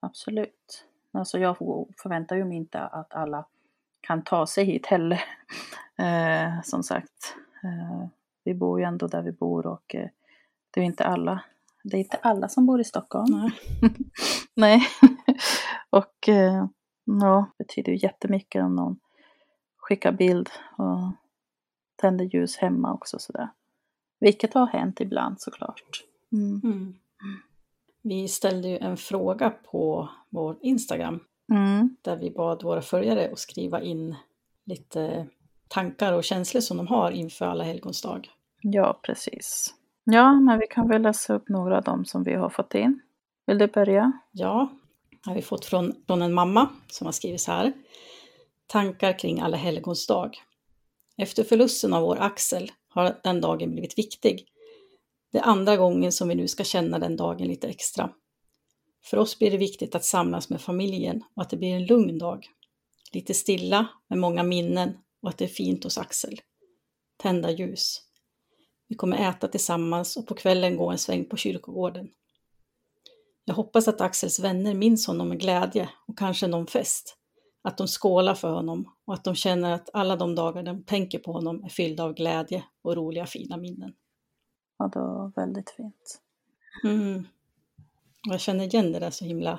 Absolut. 0.00 0.84
Alltså 1.12 1.38
jag 1.38 1.56
förväntar 2.02 2.36
ju 2.36 2.44
mig 2.44 2.56
inte 2.56 2.80
att 2.80 3.14
alla 3.14 3.46
kan 4.00 4.24
ta 4.24 4.46
sig 4.46 4.64
hit 4.64 4.86
heller. 4.86 5.24
Eh, 5.96 6.62
som 6.64 6.82
sagt, 6.82 7.36
eh, 7.64 8.08
vi 8.44 8.54
bor 8.54 8.80
ju 8.80 8.86
ändå 8.86 9.06
där 9.06 9.22
vi 9.22 9.32
bor 9.32 9.66
och 9.66 9.94
eh, 9.94 10.08
det 10.70 10.80
är 10.80 10.84
inte 10.84 11.04
alla, 11.04 11.44
det 11.84 11.96
är 11.96 11.98
inte 11.98 12.16
alla 12.16 12.48
som 12.48 12.66
bor 12.66 12.80
i 12.80 12.84
Stockholm. 12.84 13.30
Nej. 13.30 13.52
Nej. 14.54 14.82
och 15.90 16.28
eh, 16.28 16.66
ja, 17.04 17.46
det 17.58 17.64
betyder 17.64 17.92
ju 17.92 17.98
jättemycket 17.98 18.62
om 18.62 18.76
någon 18.76 18.98
skickar 19.92 20.12
bild 20.12 20.50
och 20.76 21.12
tänder 21.96 22.24
ljus 22.24 22.56
hemma 22.56 22.94
också 22.94 23.18
sådär. 23.18 23.48
Vilket 24.20 24.54
har 24.54 24.66
hänt 24.66 25.00
ibland 25.00 25.40
såklart. 25.40 25.82
Mm. 26.32 26.60
Mm. 26.64 26.94
Vi 28.02 28.28
ställde 28.28 28.68
ju 28.68 28.78
en 28.78 28.96
fråga 28.96 29.50
på 29.50 30.08
vår 30.28 30.56
Instagram 30.60 31.20
Mm. 31.52 31.96
där 32.02 32.16
vi 32.16 32.30
bad 32.30 32.62
våra 32.62 32.82
följare 32.82 33.30
att 33.32 33.38
skriva 33.38 33.82
in 33.82 34.16
lite 34.64 35.26
tankar 35.68 36.12
och 36.12 36.24
känslor 36.24 36.60
som 36.60 36.76
de 36.76 36.86
har 36.86 37.10
inför 37.10 37.46
alla 37.46 37.64
helgons 37.64 38.02
dag. 38.02 38.28
Ja, 38.60 39.00
precis. 39.02 39.74
Ja, 40.04 40.32
men 40.40 40.58
vi 40.58 40.66
kan 40.66 40.88
väl 40.88 41.02
läsa 41.02 41.34
upp 41.34 41.48
några 41.48 41.76
av 41.76 41.82
dem 41.82 42.04
som 42.04 42.24
vi 42.24 42.34
har 42.34 42.48
fått 42.48 42.74
in. 42.74 43.00
Vill 43.46 43.58
du 43.58 43.66
börja? 43.66 44.12
Ja, 44.30 44.68
har 45.26 45.34
vi 45.34 45.42
fått 45.42 45.64
från, 45.64 45.94
från 46.06 46.22
en 46.22 46.34
mamma 46.34 46.68
som 46.86 47.04
har 47.04 47.12
skrivit 47.12 47.40
så 47.40 47.52
här. 47.52 47.72
Tankar 48.72 49.18
kring 49.18 49.40
alla 49.40 49.56
helgons 49.56 50.06
dag. 50.06 50.36
Efter 51.16 51.44
förlusten 51.44 51.92
av 51.92 52.02
vår 52.02 52.16
Axel 52.20 52.72
har 52.88 53.20
den 53.22 53.40
dagen 53.40 53.72
blivit 53.72 53.98
viktig. 53.98 54.46
Det 55.32 55.38
är 55.38 55.42
andra 55.42 55.76
gången 55.76 56.12
som 56.12 56.28
vi 56.28 56.34
nu 56.34 56.48
ska 56.48 56.64
känna 56.64 56.98
den 56.98 57.16
dagen 57.16 57.48
lite 57.48 57.68
extra. 57.68 58.10
För 59.04 59.16
oss 59.16 59.38
blir 59.38 59.50
det 59.50 59.56
viktigt 59.56 59.94
att 59.94 60.04
samlas 60.04 60.50
med 60.50 60.60
familjen 60.60 61.24
och 61.34 61.42
att 61.42 61.50
det 61.50 61.56
blir 61.56 61.74
en 61.74 61.86
lugn 61.86 62.18
dag. 62.18 62.46
Lite 63.12 63.34
stilla 63.34 63.86
med 64.08 64.18
många 64.18 64.42
minnen 64.42 64.98
och 65.22 65.28
att 65.28 65.38
det 65.38 65.44
är 65.44 65.48
fint 65.48 65.84
hos 65.84 65.98
Axel. 65.98 66.40
Tända 67.16 67.50
ljus. 67.50 68.00
Vi 68.88 68.94
kommer 68.94 69.30
äta 69.30 69.48
tillsammans 69.48 70.16
och 70.16 70.26
på 70.26 70.34
kvällen 70.34 70.76
gå 70.76 70.90
en 70.90 70.98
sväng 70.98 71.24
på 71.24 71.36
kyrkogården. 71.36 72.08
Jag 73.44 73.54
hoppas 73.54 73.88
att 73.88 74.00
Axels 74.00 74.40
vänner 74.40 74.74
minns 74.74 75.06
honom 75.06 75.28
med 75.28 75.40
glädje 75.40 75.88
och 76.06 76.18
kanske 76.18 76.46
någon 76.46 76.66
fest. 76.66 77.18
Att 77.62 77.78
de 77.78 77.86
skålar 77.86 78.34
för 78.34 78.52
honom 78.52 78.92
och 79.04 79.14
att 79.14 79.24
de 79.24 79.34
känner 79.34 79.72
att 79.72 79.90
alla 79.92 80.16
de 80.16 80.34
dagar 80.34 80.62
de 80.62 80.84
tänker 80.84 81.18
på 81.18 81.32
honom 81.32 81.64
är 81.64 81.68
fyllda 81.68 82.04
av 82.04 82.14
glädje 82.14 82.64
och 82.82 82.96
roliga 82.96 83.26
fina 83.26 83.56
minnen. 83.56 83.94
Ja, 84.78 84.90
det 84.92 84.98
var 84.98 85.32
väldigt 85.36 85.70
fint. 85.70 86.20
Mm. 86.84 87.26
Jag 88.22 88.40
känner 88.40 88.64
igen 88.64 88.92
det 88.92 88.98
där 88.98 89.10
så 89.10 89.24
himla 89.24 89.58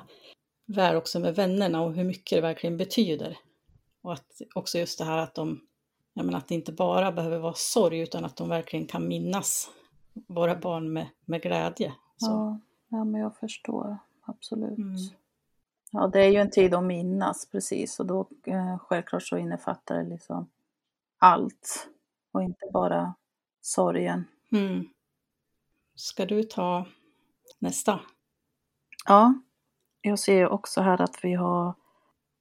väl 0.66 0.96
också 0.96 1.20
med 1.20 1.34
vännerna 1.36 1.82
och 1.82 1.94
hur 1.94 2.04
mycket 2.04 2.36
det 2.36 2.40
verkligen 2.40 2.76
betyder. 2.76 3.38
Och 4.02 4.12
att 4.12 4.40
också 4.54 4.78
just 4.78 4.98
det 4.98 5.04
här 5.04 5.18
att 5.18 5.34
de, 5.34 5.60
jag 6.14 6.26
menar 6.26 6.38
att 6.38 6.48
det 6.48 6.54
inte 6.54 6.72
bara 6.72 7.12
behöver 7.12 7.38
vara 7.38 7.54
sorg 7.56 7.98
utan 7.98 8.24
att 8.24 8.36
de 8.36 8.48
verkligen 8.48 8.86
kan 8.86 9.08
minnas 9.08 9.70
våra 10.26 10.56
barn 10.56 10.92
med, 10.92 11.06
med 11.24 11.42
glädje. 11.42 11.94
Så. 12.16 12.30
Ja, 12.30 12.60
ja, 12.88 13.04
men 13.04 13.20
jag 13.20 13.36
förstår. 13.36 13.98
Absolut. 14.26 14.78
Mm. 14.78 14.96
Ja, 15.96 16.06
det 16.06 16.20
är 16.20 16.30
ju 16.30 16.36
en 16.36 16.50
tid 16.50 16.74
att 16.74 16.84
minnas, 16.84 17.46
precis. 17.46 18.00
Och 18.00 18.06
då 18.06 18.28
eh, 18.44 18.78
självklart 18.78 19.22
så 19.22 19.38
innefattar 19.38 19.96
det 19.96 20.04
liksom 20.04 20.50
allt. 21.18 21.88
Och 22.32 22.42
inte 22.42 22.66
bara 22.72 23.14
sorgen. 23.60 24.24
Mm. 24.52 24.88
Ska 25.94 26.26
du 26.26 26.42
ta 26.42 26.86
nästa? 27.58 28.00
Ja, 29.06 29.34
jag 30.00 30.18
ser 30.18 30.48
också 30.48 30.80
här 30.80 31.00
att 31.00 31.18
vi 31.22 31.34
har 31.34 31.74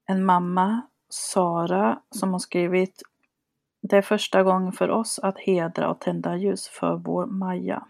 en 0.06 0.26
mamma, 0.26 0.82
Sara, 1.10 2.02
som 2.10 2.32
har 2.32 2.40
skrivit 2.40 3.02
Det 3.82 3.98
är 3.98 4.02
första 4.02 4.44
gången 4.44 4.72
för 4.72 4.90
oss 4.90 5.20
att 5.20 5.40
hedra 5.40 5.90
och 5.90 6.00
tända 6.00 6.38
ljus 6.38 6.68
för 6.68 6.96
vår 6.96 7.26
Maja. 7.26 7.88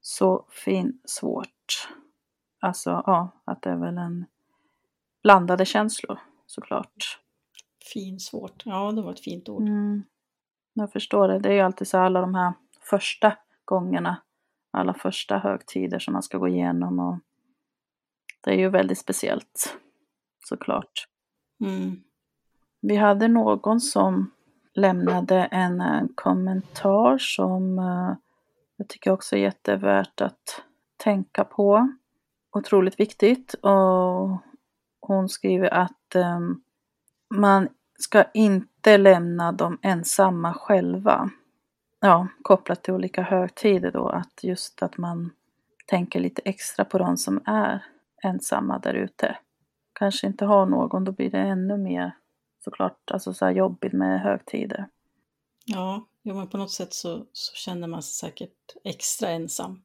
Så 0.00 0.46
fin, 0.50 1.00
svårt. 1.04 1.88
Alltså, 2.60 3.02
ja, 3.06 3.28
att 3.44 3.62
det 3.62 3.70
är 3.70 3.76
väl 3.76 3.98
en 3.98 4.26
blandade 5.22 5.64
känslor 5.64 6.18
såklart. 6.46 7.18
Fin, 7.92 8.20
svårt. 8.20 8.62
Ja, 8.64 8.92
det 8.92 9.02
var 9.02 9.12
ett 9.12 9.24
fint 9.24 9.48
ord. 9.48 9.62
Mm. 9.62 10.02
Jag 10.72 10.92
förstår 10.92 11.28
det. 11.28 11.38
Det 11.38 11.48
är 11.48 11.52
ju 11.52 11.60
alltid 11.60 11.88
så 11.88 11.98
alla 11.98 12.20
de 12.20 12.34
här 12.34 12.52
första 12.90 13.36
gångerna, 13.64 14.22
alla 14.70 14.94
första 14.94 15.38
högtider 15.38 15.98
som 15.98 16.12
man 16.12 16.22
ska 16.22 16.38
gå 16.38 16.48
igenom 16.48 16.98
och 16.98 17.18
det 18.40 18.50
är 18.50 18.58
ju 18.58 18.68
väldigt 18.68 18.98
speciellt 18.98 19.78
såklart. 20.38 21.06
Mm. 21.64 21.96
Vi 22.80 22.96
hade 22.96 23.28
någon 23.28 23.80
som 23.80 24.30
lämnade 24.74 25.44
en 25.44 25.80
eh, 25.80 26.02
kommentar 26.14 27.18
som 27.18 27.78
eh, 27.78 28.16
jag 28.76 28.88
tycker 28.88 29.10
också 29.10 29.36
är 29.36 29.40
jättevärt 29.40 30.20
att 30.20 30.62
tänka 30.96 31.44
på. 31.44 31.88
Otroligt 32.52 33.00
viktigt 33.00 33.54
och 33.54 34.38
hon 35.00 35.28
skriver 35.28 35.74
att 35.74 36.14
um, 36.14 36.62
man 37.34 37.68
ska 37.98 38.24
inte 38.34 38.98
lämna 38.98 39.52
dem 39.52 39.78
ensamma 39.82 40.54
själva. 40.54 41.30
Ja, 42.00 42.28
kopplat 42.42 42.82
till 42.82 42.94
olika 42.94 43.22
högtider 43.22 43.90
då, 43.90 44.08
att 44.08 44.44
just 44.44 44.82
att 44.82 44.98
man 44.98 45.30
tänker 45.86 46.20
lite 46.20 46.42
extra 46.44 46.84
på 46.84 46.98
de 46.98 47.16
som 47.16 47.42
är 47.44 47.84
ensamma 48.22 48.78
där 48.78 48.94
ute. 48.94 49.38
Kanske 49.92 50.26
inte 50.26 50.44
har 50.44 50.66
någon, 50.66 51.04
då 51.04 51.12
blir 51.12 51.30
det 51.30 51.38
ännu 51.38 51.76
mer 51.76 52.16
såklart 52.64 53.10
alltså 53.10 53.34
så 53.34 53.44
här 53.44 53.52
jobbigt 53.52 53.92
med 53.92 54.20
högtider. 54.20 54.88
Ja, 55.64 56.06
jo, 56.22 56.34
men 56.34 56.48
på 56.48 56.56
något 56.56 56.70
sätt 56.70 56.94
så, 56.94 57.26
så 57.32 57.54
känner 57.54 57.88
man 57.88 58.02
sig 58.02 58.28
säkert 58.28 58.76
extra 58.84 59.30
ensam. 59.30 59.82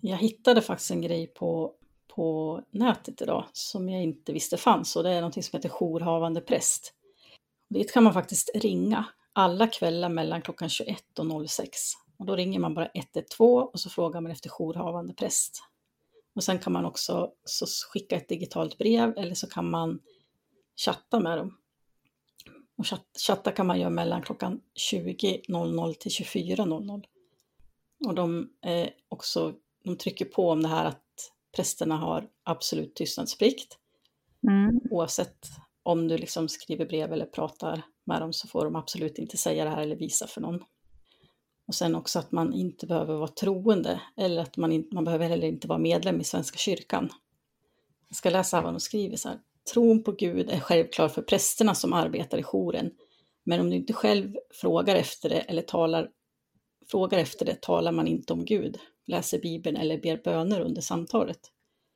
Jag 0.00 0.16
hittade 0.16 0.62
faktiskt 0.62 0.90
en 0.90 1.02
grej 1.02 1.26
på, 1.26 1.72
på 2.16 2.60
nätet 2.70 3.22
idag 3.22 3.44
som 3.52 3.88
jag 3.88 4.02
inte 4.02 4.32
visste 4.32 4.56
fanns 4.56 4.96
och 4.96 5.02
det 5.02 5.10
är 5.10 5.20
någonting 5.20 5.42
som 5.42 5.56
heter 5.56 5.68
jourhavande 5.68 6.40
präst. 6.40 6.94
Dit 7.70 7.92
kan 7.92 8.04
man 8.04 8.12
faktiskt 8.12 8.50
ringa 8.54 9.04
alla 9.32 9.66
kvällar 9.66 10.08
mellan 10.08 10.42
klockan 10.42 10.68
21 10.68 11.18
och 11.18 11.50
06. 11.50 11.78
Och 12.18 12.26
då 12.26 12.36
ringer 12.36 12.58
man 12.60 12.74
bara 12.74 12.90
112 12.94 13.68
och 13.72 13.80
så 13.80 13.90
frågar 13.90 14.20
man 14.20 14.32
efter 14.32 14.50
jourhavande 14.50 15.14
präst. 15.14 15.62
Och 16.34 16.44
sen 16.44 16.58
kan 16.58 16.72
man 16.72 16.84
också 16.84 17.32
så 17.44 17.66
skicka 17.92 18.16
ett 18.16 18.28
digitalt 18.28 18.78
brev 18.78 19.14
eller 19.16 19.34
så 19.34 19.46
kan 19.46 19.70
man 19.70 20.00
chatta 20.76 21.20
med 21.20 21.38
dem. 21.38 21.58
Och 22.76 22.86
chatta 23.26 23.52
kan 23.52 23.66
man 23.66 23.80
göra 23.80 23.90
mellan 23.90 24.22
klockan 24.22 24.60
20.00 24.92 25.94
till 25.94 26.10
24.00. 26.10 27.04
Och 28.06 28.14
de, 28.14 28.50
eh, 28.62 28.88
också, 29.08 29.54
de 29.84 29.96
trycker 29.96 30.24
på 30.24 30.50
om 30.50 30.62
det 30.62 30.68
här 30.68 30.84
att 30.84 31.03
prästerna 31.56 31.96
har 31.96 32.28
absolut 32.42 32.94
tystnadsplikt. 32.94 33.78
Mm. 34.48 34.80
Oavsett 34.90 35.46
om 35.82 36.08
du 36.08 36.18
liksom 36.18 36.48
skriver 36.48 36.86
brev 36.86 37.12
eller 37.12 37.26
pratar 37.26 37.82
med 38.04 38.20
dem 38.20 38.32
så 38.32 38.48
får 38.48 38.64
de 38.64 38.76
absolut 38.76 39.18
inte 39.18 39.36
säga 39.36 39.64
det 39.64 39.70
här 39.70 39.82
eller 39.82 39.96
visa 39.96 40.26
för 40.26 40.40
någon. 40.40 40.64
Och 41.66 41.74
sen 41.74 41.94
också 41.94 42.18
att 42.18 42.32
man 42.32 42.52
inte 42.52 42.86
behöver 42.86 43.14
vara 43.14 43.28
troende 43.28 44.00
eller 44.16 44.42
att 44.42 44.56
man, 44.56 44.72
inte, 44.72 44.94
man 44.94 45.04
behöver 45.04 45.28
heller 45.28 45.46
inte 45.46 45.68
vara 45.68 45.78
medlem 45.78 46.20
i 46.20 46.24
Svenska 46.24 46.58
kyrkan. 46.58 47.10
Jag 48.08 48.16
ska 48.16 48.30
läsa 48.30 48.60
vad 48.60 48.74
de 48.74 48.80
skriver 48.80 49.16
så 49.16 49.28
här. 49.28 49.38
Tron 49.72 50.02
på 50.02 50.12
Gud 50.12 50.50
är 50.50 50.60
självklar 50.60 51.08
för 51.08 51.22
prästerna 51.22 51.74
som 51.74 51.92
arbetar 51.92 52.38
i 52.38 52.42
jouren. 52.42 52.90
Men 53.44 53.60
om 53.60 53.70
du 53.70 53.76
inte 53.76 53.92
själv 53.92 54.36
frågar 54.50 54.96
efter 54.96 55.28
det 55.28 55.40
eller 55.40 55.62
talar, 55.62 56.10
frågar 56.90 57.18
efter 57.18 57.46
det 57.46 57.62
talar 57.62 57.92
man 57.92 58.06
inte 58.06 58.32
om 58.32 58.44
Gud, 58.44 58.78
läser 59.06 59.38
Bibeln 59.38 59.76
eller 59.76 59.98
ber 59.98 60.20
böner 60.24 60.60
under 60.60 60.80
samtalet. 60.80 61.40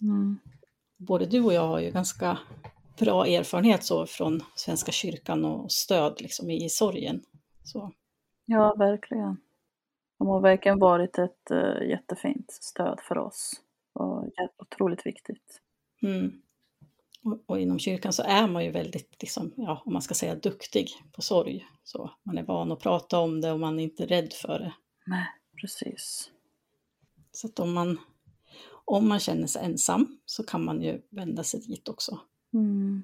Mm. 0.03 0.39
Både 0.97 1.27
du 1.27 1.41
och 1.41 1.53
jag 1.53 1.67
har 1.67 1.81
ju 1.81 1.91
ganska 1.91 2.39
bra 2.99 3.27
erfarenhet 3.27 3.85
så 3.85 4.07
från 4.07 4.41
Svenska 4.55 4.93
kyrkan 4.93 5.45
och 5.45 5.73
stöd 5.73 6.21
liksom 6.21 6.51
i 6.51 6.69
sorgen. 6.69 7.23
Så, 7.65 7.93
Ja, 8.51 8.75
verkligen. 8.79 9.37
De 10.19 10.29
har 10.29 10.41
verkligen 10.41 10.79
varit 10.79 11.19
ett 11.19 11.51
uh, 11.51 11.89
jättefint 11.89 12.53
stöd 12.53 13.01
för 13.09 13.19
oss. 13.19 13.61
Och 13.93 14.25
otroligt 14.57 15.07
viktigt. 15.07 15.61
mm. 16.03 16.43
och, 17.23 17.43
och 17.47 17.61
inom 17.61 17.79
kyrkan 17.79 18.13
så 18.13 18.23
är 18.23 18.49
man 18.49 18.65
ju 18.65 18.71
väldigt, 18.71 19.23
liksom, 19.23 19.53
ja, 19.57 19.83
om 19.85 19.93
man 19.93 20.03
ska 20.03 20.15
säga 20.15 20.35
duktig 20.35 20.89
på 21.13 21.23
sorg. 21.23 21.67
Så 21.85 22.11
man 22.23 22.39
är 22.39 22.43
van 22.43 22.73
att 22.73 22.81
prata 22.81 23.19
om 23.19 23.41
det 23.41 23.53
och 23.53 23.61
man 23.61 23.79
är 23.79 23.85
inte 23.85 24.07
rädd 24.07 24.33
för 24.33 24.59
det. 24.59 24.75
Nej, 25.07 25.27
precis. 25.61 26.31
Så 27.39 27.47
att 27.47 27.59
om 27.59 27.75
man, 27.75 27.99
om 28.85 29.09
man 29.09 29.19
känner 29.19 29.47
sig 29.47 29.65
ensam 29.65 30.19
så 30.25 30.43
kan 30.43 30.65
man 30.65 30.83
ju 30.83 31.03
vända 31.11 31.43
sig 31.43 31.61
dit 31.61 31.89
också. 31.89 32.21
Mm. 32.55 33.03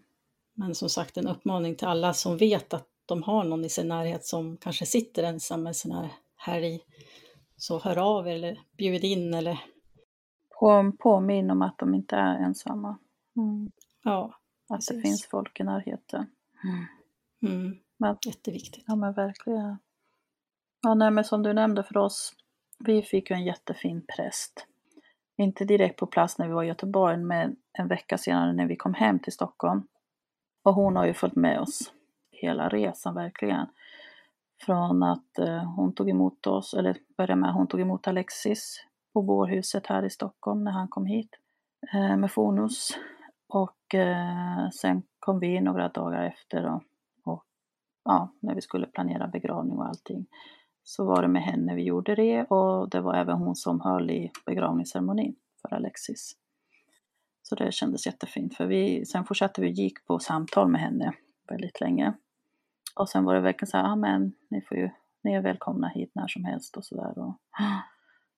Men 0.55 0.75
som 0.75 0.89
sagt 0.89 1.17
en 1.17 1.29
uppmaning 1.29 1.77
till 1.77 1.89
alla 1.89 2.15
som 2.15 2.37
vet 2.37 2.75
att 2.75 2.89
de 3.07 3.23
har 3.23 3.45
någon 3.45 3.65
i 3.65 3.69
sin 3.69 3.89
närhet 3.89 4.25
som 4.25 4.57
kanske 4.57 4.87
sitter 4.87 5.23
ensam 5.23 5.63
med 5.63 5.77
sån 5.77 5.93
här 5.93 6.13
helg. 6.37 6.81
Så 7.57 7.79
hör 7.79 7.99
av 7.99 8.29
er 8.29 8.35
eller 8.35 8.61
bjud 8.77 9.05
in 9.05 9.35
eller 9.35 9.61
På, 10.61 10.93
påminn 10.99 11.51
om 11.51 11.63
att 11.63 11.79
de 11.79 11.95
inte 11.95 12.17
är 12.17 12.35
ensamma. 12.35 12.99
Mm. 13.37 13.71
ja. 14.03 14.41
Att 14.69 14.81
det 14.81 14.95
Precis. 14.95 15.03
finns 15.03 15.27
folk 15.27 15.61
i 15.61 15.65
närheten. 15.65 16.27
Mm. 17.43 17.77
Men, 17.97 18.17
Jätteviktigt. 18.27 18.85
ja 18.87 18.97
men 18.97 19.13
verkligen. 19.13 19.79
Ja 20.83 20.95
nej 20.95 21.11
men 21.11 21.25
som 21.25 21.43
du 21.43 21.53
nämnde 21.53 21.83
för 21.83 21.97
oss 21.97 22.33
vi 22.87 23.03
fick 23.03 23.31
ju 23.31 23.37
en 23.37 23.45
jättefin 23.45 24.03
präst. 24.17 24.67
Inte 25.37 25.65
direkt 25.65 25.99
på 25.99 26.07
plats 26.07 26.39
när 26.39 26.47
vi 26.47 26.53
var 26.53 26.63
i 26.63 26.67
Göteborg, 26.67 27.17
men 27.17 27.57
en 27.73 27.89
vecka 27.89 28.19
senare 28.19 28.53
när 28.53 28.67
vi 28.67 28.77
kom 28.77 28.95
hem 28.95 29.19
till 29.19 29.33
Stockholm. 29.33 29.87
Och 30.63 30.75
hon 30.75 30.97
har 30.97 31.07
ju 31.07 31.15
följt 31.15 31.37
med 31.37 31.61
oss 31.61 31.93
hela 32.31 32.69
resan 32.69 33.15
verkligen. 33.15 33.67
Från 34.61 35.03
att 35.03 35.39
eh, 35.39 35.75
hon 35.77 35.95
tog 35.95 36.11
emot 36.11 36.47
oss, 36.47 36.75
eller 36.75 36.97
började 37.17 37.41
med 37.41 37.51
att 37.51 37.57
hon 37.57 37.67
tog 37.67 37.81
emot 37.81 38.09
Alexis 38.09 38.85
på 39.13 39.23
bårhuset 39.23 39.87
här 39.87 40.05
i 40.05 40.11
Stockholm 40.11 40.65
när 40.65 40.73
han 40.73 40.89
kom 40.89 41.07
hit 41.07 41.31
eh, 41.95 42.17
med 42.17 42.33
Fonus. 42.33 42.99
Och 43.49 43.95
eh, 43.95 44.69
sen 44.71 45.03
kom 45.19 45.41
vi 45.41 45.61
några 45.61 45.89
dagar 45.89 46.23
efter 46.23 46.67
och, 46.67 46.83
och 47.25 47.45
ja, 48.05 48.33
när 48.41 48.55
vi 48.55 48.61
skulle 48.61 48.87
planera 48.87 49.29
begravning 49.29 49.79
och 49.79 49.87
allting 49.87 50.27
så 50.85 51.05
var 51.05 51.23
det 51.23 51.29
med 51.29 51.43
henne 51.43 51.75
vi 51.75 51.83
gjorde 51.83 52.15
det 52.15 52.45
och 52.45 52.91
det 52.91 53.01
var 53.01 53.15
även 53.15 53.37
hon 53.37 53.57
som 53.57 53.81
höll 53.81 54.11
i 54.11 54.31
begravningsceremonin 54.47 55.37
för 55.63 55.75
Alexis. 55.75 56.37
Så 57.43 57.55
det 57.55 57.73
kändes 57.73 58.07
jättefint 58.07 58.57
för 58.57 58.67
vi, 58.67 59.07
sen 59.07 59.25
fortsatte 59.25 59.61
vi 59.61 59.71
gick 59.71 60.07
på 60.07 60.19
samtal 60.19 60.69
med 60.69 60.81
henne 60.81 61.13
väldigt 61.49 61.81
länge. 61.81 62.13
Och 62.95 63.09
sen 63.09 63.25
var 63.25 63.35
det 63.35 63.41
verkligen 63.41 63.71
så 63.71 63.77
här, 63.77 63.85
ja 63.85 63.97
men 63.97 64.33
ni 64.51 64.61
får 64.61 64.77
ju, 64.77 64.91
ni 65.23 65.35
är 65.35 65.41
välkomna 65.41 65.89
hit 65.89 66.11
när 66.15 66.29
som 66.29 66.45
helst 66.45 66.77
och 66.77 66.85
sådär. 66.85 67.13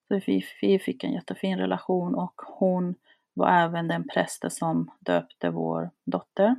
Så 0.07 0.19
vi, 0.25 0.43
vi 0.61 0.79
fick 0.79 1.03
en 1.03 1.13
jättefin 1.13 1.57
relation 1.57 2.15
och 2.15 2.41
hon 2.45 2.95
var 3.33 3.49
även 3.49 3.87
den 3.87 4.07
prästen 4.07 4.51
som 4.51 4.91
döpte 4.99 5.49
vår 5.49 5.91
dotter 6.05 6.55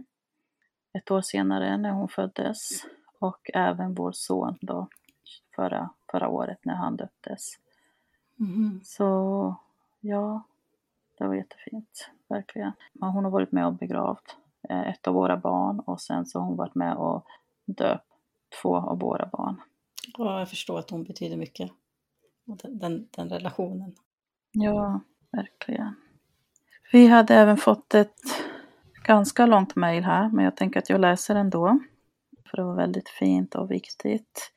ett 0.93 1.11
år 1.11 1.21
senare 1.21 1.77
när 1.77 1.91
hon 1.91 2.09
föddes 2.09 2.87
och 3.21 3.51
även 3.55 3.95
vår 3.95 4.13
son 4.13 4.59
då 4.61 4.89
förra, 5.59 5.91
förra 6.11 6.29
året 6.29 6.59
när 6.65 6.75
han 6.75 6.97
döptes. 6.97 7.59
Mm. 8.41 8.81
Så 8.85 9.05
ja, 10.01 10.43
det 11.19 11.27
var 11.27 11.35
jättefint, 11.35 12.11
verkligen. 12.29 12.73
Men 12.93 13.11
hon 13.11 13.25
har 13.25 13.31
varit 13.31 13.53
med 13.53 13.67
och 13.67 13.75
begravt 13.75 14.37
eh, 14.69 14.89
ett 14.89 15.09
av 15.09 15.15
våra 15.15 15.37
barn 15.37 15.81
och 15.81 16.01
sen 16.01 16.27
så 16.27 16.39
har 16.39 16.47
hon 16.47 16.57
varit 16.57 16.75
med 16.75 16.97
och 16.97 17.27
döpt 17.67 18.05
två 18.63 18.77
av 18.77 18.99
våra 18.99 19.27
barn. 19.27 19.61
Ja, 20.19 20.39
jag 20.39 20.49
förstår 20.49 20.79
att 20.79 20.91
hon 20.91 21.05
betyder 21.05 21.37
mycket. 21.37 21.71
Den, 22.45 22.79
den, 22.79 23.09
den 23.11 23.29
relationen. 23.29 23.95
Ja, 24.53 25.01
verkligen. 25.31 25.95
Vi 26.93 27.07
hade 27.07 27.35
även 27.35 27.57
fått 27.57 27.95
ett 27.95 28.21
ganska 29.05 29.47
långt 29.47 29.77
mejl 29.77 30.05
här, 30.05 30.29
men 30.29 30.45
jag 30.45 30.57
tänker 30.57 30.81
att 30.81 30.91
jag 30.91 31.01
läser 31.01 31.35
ändå. 31.35 31.79
För 32.47 32.57
det 32.57 32.65
var 32.65 32.75
väldigt 32.75 33.09
fint 33.09 33.55
och 33.55 33.71
viktigt. 33.71 34.53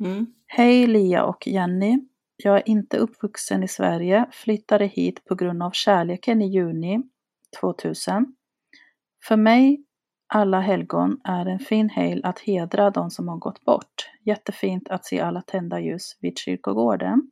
Mm. 0.00 0.26
Hej 0.46 0.86
Lia 0.86 1.24
och 1.24 1.46
Jenny. 1.46 1.98
Jag 2.36 2.56
är 2.56 2.68
inte 2.68 2.96
uppvuxen 2.96 3.62
i 3.62 3.68
Sverige, 3.68 4.26
flyttade 4.32 4.86
hit 4.86 5.24
på 5.24 5.34
grund 5.34 5.62
av 5.62 5.70
kärleken 5.70 6.42
i 6.42 6.46
juni 6.46 7.02
2000. 7.60 8.34
För 9.24 9.36
mig, 9.36 9.84
alla 10.26 10.60
helgon, 10.60 11.20
är 11.24 11.46
en 11.46 11.58
fin 11.58 11.88
helg 11.88 12.20
att 12.24 12.38
hedra 12.38 12.90
de 12.90 13.10
som 13.10 13.28
har 13.28 13.36
gått 13.36 13.64
bort. 13.64 14.10
Jättefint 14.24 14.88
att 14.88 15.04
se 15.04 15.20
alla 15.20 15.42
tända 15.42 15.80
ljus 15.80 16.16
vid 16.20 16.38
kyrkogården. 16.38 17.30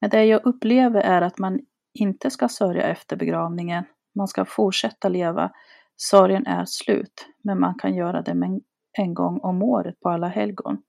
Men 0.00 0.10
det 0.10 0.24
jag 0.24 0.46
upplever 0.46 1.00
är 1.00 1.22
att 1.22 1.38
man 1.38 1.60
inte 1.94 2.30
ska 2.30 2.48
sörja 2.48 2.82
efter 2.82 3.16
begravningen. 3.16 3.84
Man 4.14 4.28
ska 4.28 4.44
fortsätta 4.44 5.08
leva. 5.08 5.50
Sorgen 5.96 6.46
är 6.46 6.64
slut, 6.64 7.26
men 7.44 7.60
man 7.60 7.74
kan 7.74 7.94
göra 7.94 8.22
det 8.22 8.60
en 8.92 9.14
gång 9.14 9.40
om 9.40 9.62
året 9.62 10.00
på 10.00 10.08
alla 10.08 10.28
helgon. 10.28 10.82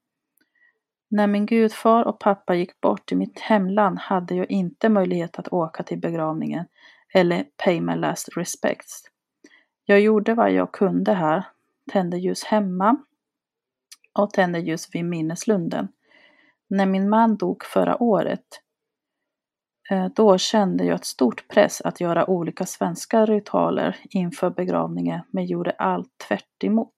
När 1.10 1.28
min 1.28 1.46
gudfar 1.46 2.04
och 2.04 2.20
pappa 2.20 2.56
gick 2.56 2.82
bort 2.82 3.12
i 3.12 3.16
mitt 3.16 3.40
hemland 3.40 4.00
hade 4.00 4.36
jag 4.36 4.52
inte 4.52 4.90
möjlighet 4.90 5.40
att 5.40 5.48
åka 5.48 5.84
till 5.84 6.00
begravningen 6.00 6.66
eller 7.14 7.44
pay 7.64 7.82
my 7.82 7.96
last 7.96 8.38
respects. 8.38 9.04
Jag 9.86 10.02
gjorde 10.02 10.34
vad 10.34 10.52
jag 10.52 10.72
kunde 10.72 11.14
här, 11.14 11.44
tände 11.92 12.18
ljus 12.18 12.44
hemma 12.44 12.98
och 14.14 14.34
tände 14.34 14.60
ljus 14.60 14.96
vid 14.96 15.06
minneslunden. 15.06 15.88
När 16.70 16.86
min 16.86 17.10
man 17.10 17.38
dog 17.38 17.64
förra 17.64 18.04
året, 18.04 18.62
eh, 19.90 20.06
då 20.16 20.38
kände 20.38 20.84
jag 20.84 20.96
ett 20.96 21.06
stort 21.06 21.48
press 21.48 21.82
att 21.82 22.02
göra 22.02 22.30
olika 22.30 22.66
svenska 22.66 23.26
ritualer 23.26 23.98
inför 24.10 24.50
begravningen, 24.50 25.22
men 25.32 25.46
gjorde 25.46 25.72
allt 25.72 26.18
tvärt 26.28 26.64
emot. 26.64 26.97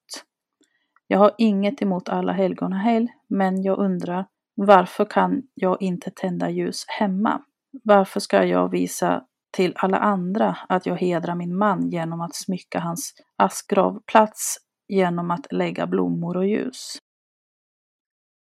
Jag 1.11 1.19
har 1.19 1.31
inget 1.37 1.81
emot 1.81 2.09
alla 2.09 2.31
helgonahelg, 2.31 3.07
men 3.27 3.63
jag 3.63 3.79
undrar 3.79 4.25
varför 4.55 5.05
kan 5.05 5.43
jag 5.53 5.81
inte 5.81 6.11
tända 6.11 6.49
ljus 6.49 6.85
hemma? 6.87 7.41
Varför 7.83 8.19
ska 8.19 8.45
jag 8.45 8.71
visa 8.71 9.25
till 9.51 9.73
alla 9.75 9.97
andra 9.97 10.57
att 10.69 10.85
jag 10.85 10.95
hedrar 10.95 11.35
min 11.35 11.57
man 11.57 11.89
genom 11.89 12.21
att 12.21 12.35
smycka 12.35 12.79
hans 12.79 13.13
askgravplats 13.35 14.57
genom 14.87 15.31
att 15.31 15.47
lägga 15.51 15.87
blommor 15.87 16.37
och 16.37 16.47
ljus? 16.47 16.97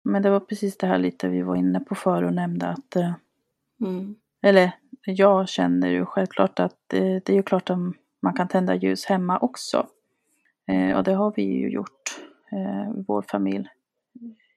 Men 0.04 0.22
det 0.22 0.30
var 0.30 0.40
precis 0.40 0.78
det 0.78 0.86
här 0.86 0.98
lite 0.98 1.28
vi 1.28 1.42
var 1.42 1.56
inne 1.56 1.80
på 1.80 1.94
förr 1.94 2.22
och 2.22 2.34
nämnde 2.34 2.68
att 2.68 2.96
eh, 2.96 3.14
mm. 3.80 4.14
Eller 4.42 4.72
jag 5.04 5.48
känner 5.48 5.88
ju 5.88 6.06
självklart 6.06 6.60
att 6.60 6.76
det, 6.86 7.20
det 7.24 7.32
är 7.32 7.36
ju 7.36 7.42
klart 7.42 7.70
att 7.70 7.78
man 8.22 8.34
kan 8.36 8.48
tända 8.48 8.74
ljus 8.74 9.06
hemma 9.06 9.38
också. 9.38 9.86
Eh, 10.66 10.96
och 10.96 11.04
det 11.04 11.12
har 11.12 11.32
vi 11.36 11.42
ju 11.42 11.70
gjort 11.70 12.27
eh, 12.52 12.92
vår 13.06 13.22
familj 13.22 13.68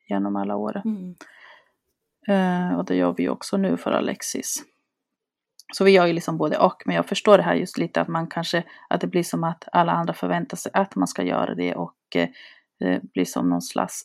genom 0.10 0.36
alla 0.36 0.56
år. 0.56 0.82
Mm. 0.86 1.16
Eh, 2.28 2.78
och 2.78 2.86
det 2.86 2.96
gör 2.96 3.14
vi 3.18 3.30
också 3.30 3.58
nu 3.58 3.78
för 3.78 3.92
Alexis. 3.92 4.64
Så 5.74 5.84
vi 5.84 5.92
gör 5.92 6.06
ju 6.06 6.14
liksom 6.14 6.38
både 6.38 6.58
och, 6.58 6.84
men 6.86 6.96
jag 6.96 7.06
förstår 7.06 7.38
det 7.38 7.44
här 7.44 7.56
just 7.56 7.78
lite 7.78 8.02
att 8.02 8.08
man 8.08 8.28
kanske, 8.28 8.64
att 8.90 9.02
det 9.02 9.08
blir 9.08 9.24
som 9.24 9.44
att 9.44 9.68
alla 9.72 9.92
andra 9.92 10.14
förväntar 10.14 10.58
sig 10.58 10.72
att 10.76 10.96
man 10.96 11.08
ska 11.08 11.24
göra 11.24 11.56
det 11.56 11.76
och 11.76 12.16
eh, 12.16 12.30
det 12.80 13.02
blir 13.14 13.26
som 13.26 13.50
någon 13.50 13.62
slags 13.62 14.02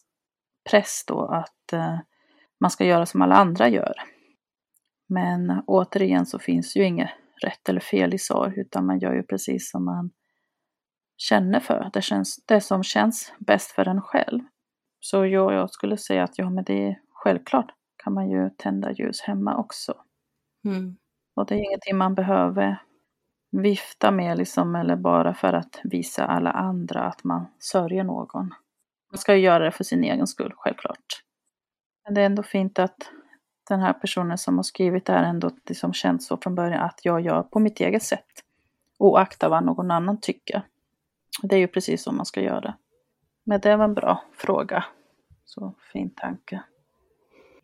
press 0.70 1.04
då 1.06 1.24
att 1.24 1.72
eh, 1.72 1.98
man 2.60 2.70
ska 2.70 2.84
göra 2.84 3.06
som 3.06 3.22
alla 3.22 3.34
andra 3.34 3.68
gör. 3.68 3.94
Men 5.08 5.62
återigen 5.66 6.26
så 6.26 6.38
finns 6.38 6.76
ju 6.76 6.84
inget 6.84 7.10
rätt 7.42 7.68
eller 7.68 7.80
fel 7.80 8.14
i 8.14 8.18
sorg, 8.18 8.60
utan 8.60 8.86
man 8.86 8.98
gör 8.98 9.14
ju 9.14 9.22
precis 9.22 9.70
som 9.70 9.84
man 9.84 10.10
känner 11.16 11.60
för. 11.60 11.90
Det, 11.92 12.02
känns, 12.02 12.44
det 12.46 12.60
som 12.60 12.82
känns 12.82 13.32
bäst 13.38 13.70
för 13.70 13.88
en 13.88 14.00
själv. 14.02 14.40
Så 15.00 15.26
jag, 15.26 15.52
jag 15.52 15.70
skulle 15.70 15.96
säga 15.96 16.24
att 16.24 16.38
ja, 16.38 16.50
men 16.50 16.64
det 16.64 16.88
är 16.88 17.00
självklart 17.10 17.70
kan 17.96 18.12
man 18.12 18.30
ju 18.30 18.50
tända 18.50 18.92
ljus 18.92 19.20
hemma 19.20 19.56
också. 19.56 19.94
Mm. 20.64 20.96
Och 21.34 21.46
det 21.46 21.54
är 21.54 21.58
ingenting 21.58 21.96
man 21.96 22.14
behöver 22.14 22.82
vifta 23.50 24.10
med 24.10 24.38
liksom, 24.38 24.74
eller 24.74 24.96
bara 24.96 25.34
för 25.34 25.52
att 25.52 25.80
visa 25.84 26.26
alla 26.26 26.50
andra 26.50 27.00
att 27.00 27.24
man 27.24 27.46
sörjer 27.58 28.04
någon. 28.04 28.54
Man 29.10 29.18
ska 29.18 29.34
ju 29.34 29.40
göra 29.42 29.64
det 29.64 29.70
för 29.70 29.84
sin 29.84 30.04
egen 30.04 30.26
skull, 30.26 30.52
självklart. 30.56 31.22
Men 32.04 32.14
det 32.14 32.20
är 32.20 32.26
ändå 32.26 32.42
fint 32.42 32.78
att 32.78 33.10
den 33.68 33.80
här 33.80 33.92
personen 33.92 34.38
som 34.38 34.56
har 34.56 34.62
skrivit 34.62 35.06
det 35.06 35.12
här 35.12 35.22
ändå 35.22 35.50
liksom 35.68 35.92
känt 35.92 36.22
så 36.22 36.36
från 36.36 36.54
början 36.54 36.80
att 36.80 37.00
jag 37.02 37.20
gör 37.20 37.42
på 37.42 37.58
mitt 37.58 37.80
eget 37.80 38.02
sätt. 38.02 38.26
Oakta 38.98 39.48
vad 39.48 39.64
någon 39.64 39.90
annan 39.90 40.20
tycker. 40.20 40.62
Det 41.42 41.56
är 41.56 41.60
ju 41.60 41.68
precis 41.68 42.02
så 42.02 42.12
man 42.12 42.26
ska 42.26 42.40
göra. 42.40 42.74
Men 43.44 43.60
det 43.60 43.76
var 43.76 43.84
en 43.84 43.94
bra 43.94 44.24
fråga. 44.32 44.84
Så 45.44 45.74
fin 45.92 46.10
tanke. 46.10 46.62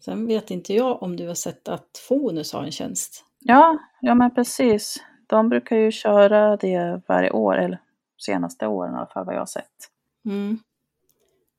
Sen 0.00 0.26
vet 0.26 0.50
inte 0.50 0.74
jag 0.74 1.02
om 1.02 1.16
du 1.16 1.28
har 1.28 1.34
sett 1.34 1.68
att 1.68 1.98
Fonus 2.08 2.52
har 2.52 2.64
en 2.64 2.72
tjänst. 2.72 3.24
Ja, 3.38 3.78
ja 4.00 4.14
men 4.14 4.34
precis. 4.34 5.04
De 5.26 5.48
brukar 5.48 5.76
ju 5.76 5.90
köra 5.90 6.56
det 6.56 7.02
varje 7.08 7.30
år, 7.30 7.56
eller 7.56 7.78
senaste 8.18 8.66
åren 8.66 8.94
i 8.94 8.96
alla 8.96 9.06
fall 9.06 9.26
vad 9.26 9.34
jag 9.34 9.40
har 9.40 9.46
sett. 9.46 9.90
Mm. 10.24 10.58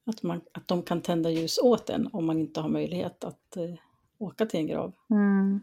Att, 0.06 0.23
man, 0.23 0.41
att 0.54 0.67
de 0.67 0.84
kan 0.84 1.02
tända 1.02 1.30
ljus 1.30 1.60
åt 1.60 1.89
en 1.89 2.10
om 2.13 2.26
man 2.26 2.39
inte 2.39 2.62
har 2.62 2.69
möjlighet 2.69 3.23
att 3.23 3.58
eh, 3.58 3.76
åka 4.17 4.45
till 4.45 4.60
en 4.60 4.67
grav. 4.67 4.93
Mm. 5.10 5.62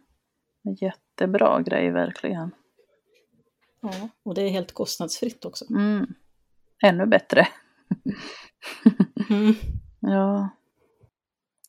Jättebra 0.81 1.63
grej 1.63 1.91
verkligen. 1.91 2.51
Ja, 3.81 4.09
och 4.23 4.35
det 4.35 4.43
är 4.43 4.49
helt 4.49 4.73
kostnadsfritt 4.73 5.45
också. 5.45 5.65
Mm 5.71 6.15
ännu 6.83 7.07
bättre. 7.07 7.49
mm. 9.31 9.55
Ja. 10.03 10.49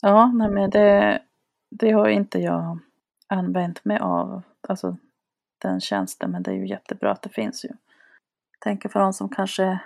Ja, 0.01 0.31
nej 0.33 0.49
men 0.49 0.69
det, 0.69 1.21
det 1.69 1.91
har 1.91 2.09
inte 2.09 2.39
jag 2.39 2.79
använt 3.27 3.85
mig 3.85 3.99
av, 3.99 4.41
alltså 4.67 4.97
den 5.57 5.81
tjänsten, 5.81 6.31
men 6.31 6.43
det 6.43 6.51
är 6.51 6.55
ju 6.55 6.67
jättebra 6.67 7.11
att 7.11 7.21
det 7.21 7.29
finns 7.29 7.65
ju. 7.65 7.69
Tänker 8.59 8.89
för 8.89 8.99
de 8.99 9.13
som 9.13 9.29
kanske 9.29 9.79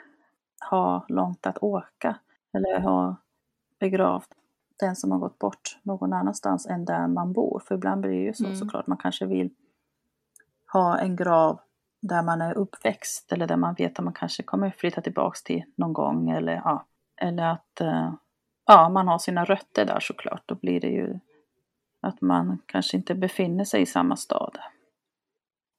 har 0.60 1.06
långt 1.08 1.48
att 1.48 1.58
åka 1.64 2.20
eller 2.54 2.80
har 2.80 3.16
begravt 3.80 4.30
den 4.80 4.96
som 4.96 5.12
har 5.12 5.20
gått 5.20 5.40
bort 5.40 5.80
någon 5.84 6.14
annanstans 6.14 6.66
än 6.66 6.86
där 6.86 7.08
man 7.08 7.34
bor. 7.34 7.62
För 7.68 7.76
ibland 7.76 8.02
blir 8.02 8.12
det 8.12 8.26
ju 8.26 8.34
så 8.34 8.46
mm. 8.46 8.58
såklart, 8.58 8.88
man 8.88 8.98
kanske 8.98 9.26
vill 9.26 9.50
ha 10.74 11.00
en 11.00 11.16
grav 11.16 11.60
där 12.08 12.24
man 12.24 12.42
är 12.42 12.58
uppväxt 12.58 13.32
eller 13.32 13.48
där 13.48 13.58
man 13.58 13.74
vet 13.74 14.00
att 14.00 14.06
man 14.06 14.14
kanske 14.14 14.44
kommer 14.44 14.72
flytta 14.78 15.02
tillbaks 15.02 15.44
till 15.44 15.64
någon 15.76 15.94
gång 15.94 16.30
eller, 16.30 16.54
ja, 16.54 16.86
eller 17.22 17.44
att 17.44 17.82
eh, 17.82 18.14
ja, 18.66 18.90
man 18.90 19.08
har 19.08 19.18
sina 19.18 19.46
rötter 19.46 19.86
där 19.86 20.00
såklart. 20.00 20.44
Då 20.46 20.56
blir 20.56 20.82
det 20.82 20.88
ju 20.88 21.20
att 22.02 22.22
man 22.22 22.58
kanske 22.66 22.98
inte 22.98 23.16
befinner 23.16 23.64
sig 23.64 23.82
i 23.82 23.86
samma 23.86 24.16
stad. 24.16 24.58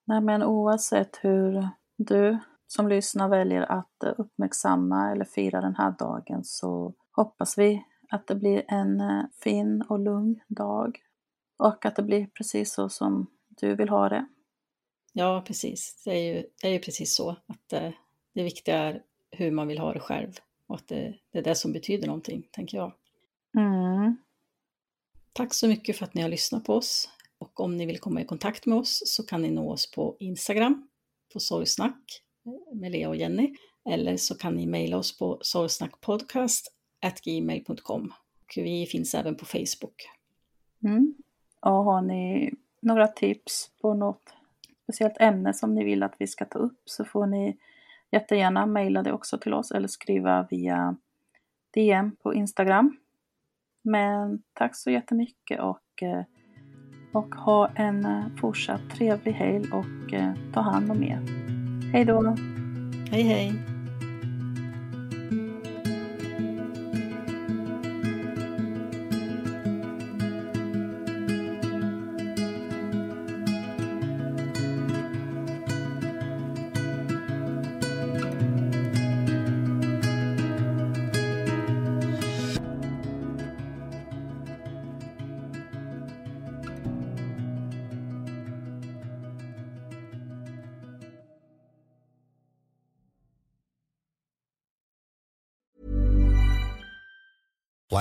Nej, 0.07 0.21
men 0.21 0.43
oavsett 0.43 1.19
hur 1.23 1.69
du 1.97 2.39
som 2.67 2.89
lyssnar 2.89 3.29
väljer 3.29 3.62
att 3.62 4.05
uppmärksamma 4.17 5.12
eller 5.12 5.25
fira 5.25 5.61
den 5.61 5.77
här 5.77 5.95
dagen 5.99 6.45
så 6.45 6.95
hoppas 7.12 7.59
vi 7.59 7.85
att 8.11 8.27
det 8.27 8.35
blir 8.35 8.62
en 8.69 9.01
eh, 9.01 9.25
fin 9.43 9.83
och 9.89 9.99
lugn 9.99 10.41
dag 10.49 10.99
och 11.59 11.87
att 11.87 11.97
det 11.97 12.03
blir 12.03 12.27
precis 12.27 12.73
så 12.73 12.89
som 12.89 13.27
du 13.49 13.75
vill 13.75 13.89
ha 13.89 14.09
det. 14.09 14.27
Ja, 15.18 15.42
precis. 15.46 16.02
Det 16.05 16.11
är 16.11 16.35
ju, 16.35 16.46
det 16.62 16.68
är 16.68 16.72
ju 16.72 16.79
precis 16.79 17.14
så 17.14 17.31
att 17.31 17.61
det, 17.66 17.79
eh, 17.79 17.92
det 18.35 18.42
viktiga 18.42 18.79
är 18.79 19.02
hur 19.31 19.50
man 19.50 19.68
vill 19.68 19.79
ha 19.79 19.92
det 19.92 20.00
själv 20.00 20.33
och 20.66 20.76
att 20.76 20.88
det, 20.88 21.14
det 21.33 21.38
är 21.38 21.42
det 21.42 21.55
som 21.55 21.72
betyder 21.72 22.07
någonting, 22.07 22.48
tänker 22.50 22.79
jag. 22.79 22.92
Mm. 23.57 24.16
Tack 25.33 25.55
så 25.55 25.68
mycket 25.68 25.96
för 25.96 26.05
att 26.05 26.14
ni 26.14 26.22
har 26.22 26.29
lyssnat 26.29 26.64
på 26.64 26.74
oss 26.74 27.09
och 27.38 27.61
om 27.61 27.76
ni 27.76 27.87
vill 27.87 27.98
komma 27.98 28.20
i 28.20 28.24
kontakt 28.24 28.66
med 28.66 28.79
oss 28.79 29.02
så 29.07 29.22
kan 29.22 29.42
ni 29.42 29.50
nå 29.50 29.72
oss 29.72 29.90
på 29.90 30.16
Instagram 30.20 30.88
på 31.33 31.40
sorgsnack 31.40 32.22
med 32.72 32.92
Lea 32.92 33.09
och 33.09 33.16
Jenny 33.16 33.55
eller 33.88 34.16
så 34.16 34.35
kan 34.35 34.55
ni 34.55 34.66
mejla 34.66 34.96
oss 34.96 35.18
på 35.18 35.38
sorgsnackpodcast.gmail.com. 35.40 38.12
Vi 38.57 38.87
finns 38.87 39.14
även 39.14 39.37
på 39.37 39.44
Facebook. 39.44 40.09
Mm. 40.85 41.14
Och 41.61 41.85
har 41.85 42.02
ni 42.02 42.52
några 42.81 43.09
tips 43.09 43.70
på 43.81 43.94
något 43.94 44.36
speciellt 44.87 45.20
ämne 45.20 45.55
som 45.55 45.75
ni 45.75 45.85
vill 45.85 46.03
att 46.03 46.14
vi 46.18 46.27
ska 46.27 46.44
ta 46.44 46.59
upp 46.59 46.81
så 46.85 47.05
får 47.05 47.27
ni 47.27 47.59
jättegärna 48.12 48.66
mejla 48.66 49.03
det 49.03 49.12
också 49.12 49.38
till 49.38 49.55
oss 49.55 49.70
eller 49.70 49.88
skriva 49.88 50.46
via 50.51 50.96
DM 51.75 52.16
på 52.22 52.35
Instagram. 52.35 52.96
Men 53.85 54.42
tack 54.53 54.77
så 54.77 54.90
jättemycket 54.90 55.61
och, 55.61 56.03
eh, 56.03 56.25
och 57.12 57.35
ha 57.35 57.68
en 57.68 58.05
eh, 58.05 58.27
fortsatt 58.40 58.90
trevlig 58.90 59.33
helg 59.33 59.72
och 59.72 60.14
eh, 60.14 60.33
ta 60.55 60.61
hand 60.61 60.90
om 60.90 61.03
er. 61.03 61.20
Hej 61.92 62.05
då! 62.05 62.37
Hej 63.11 63.22
hej! 63.22 63.76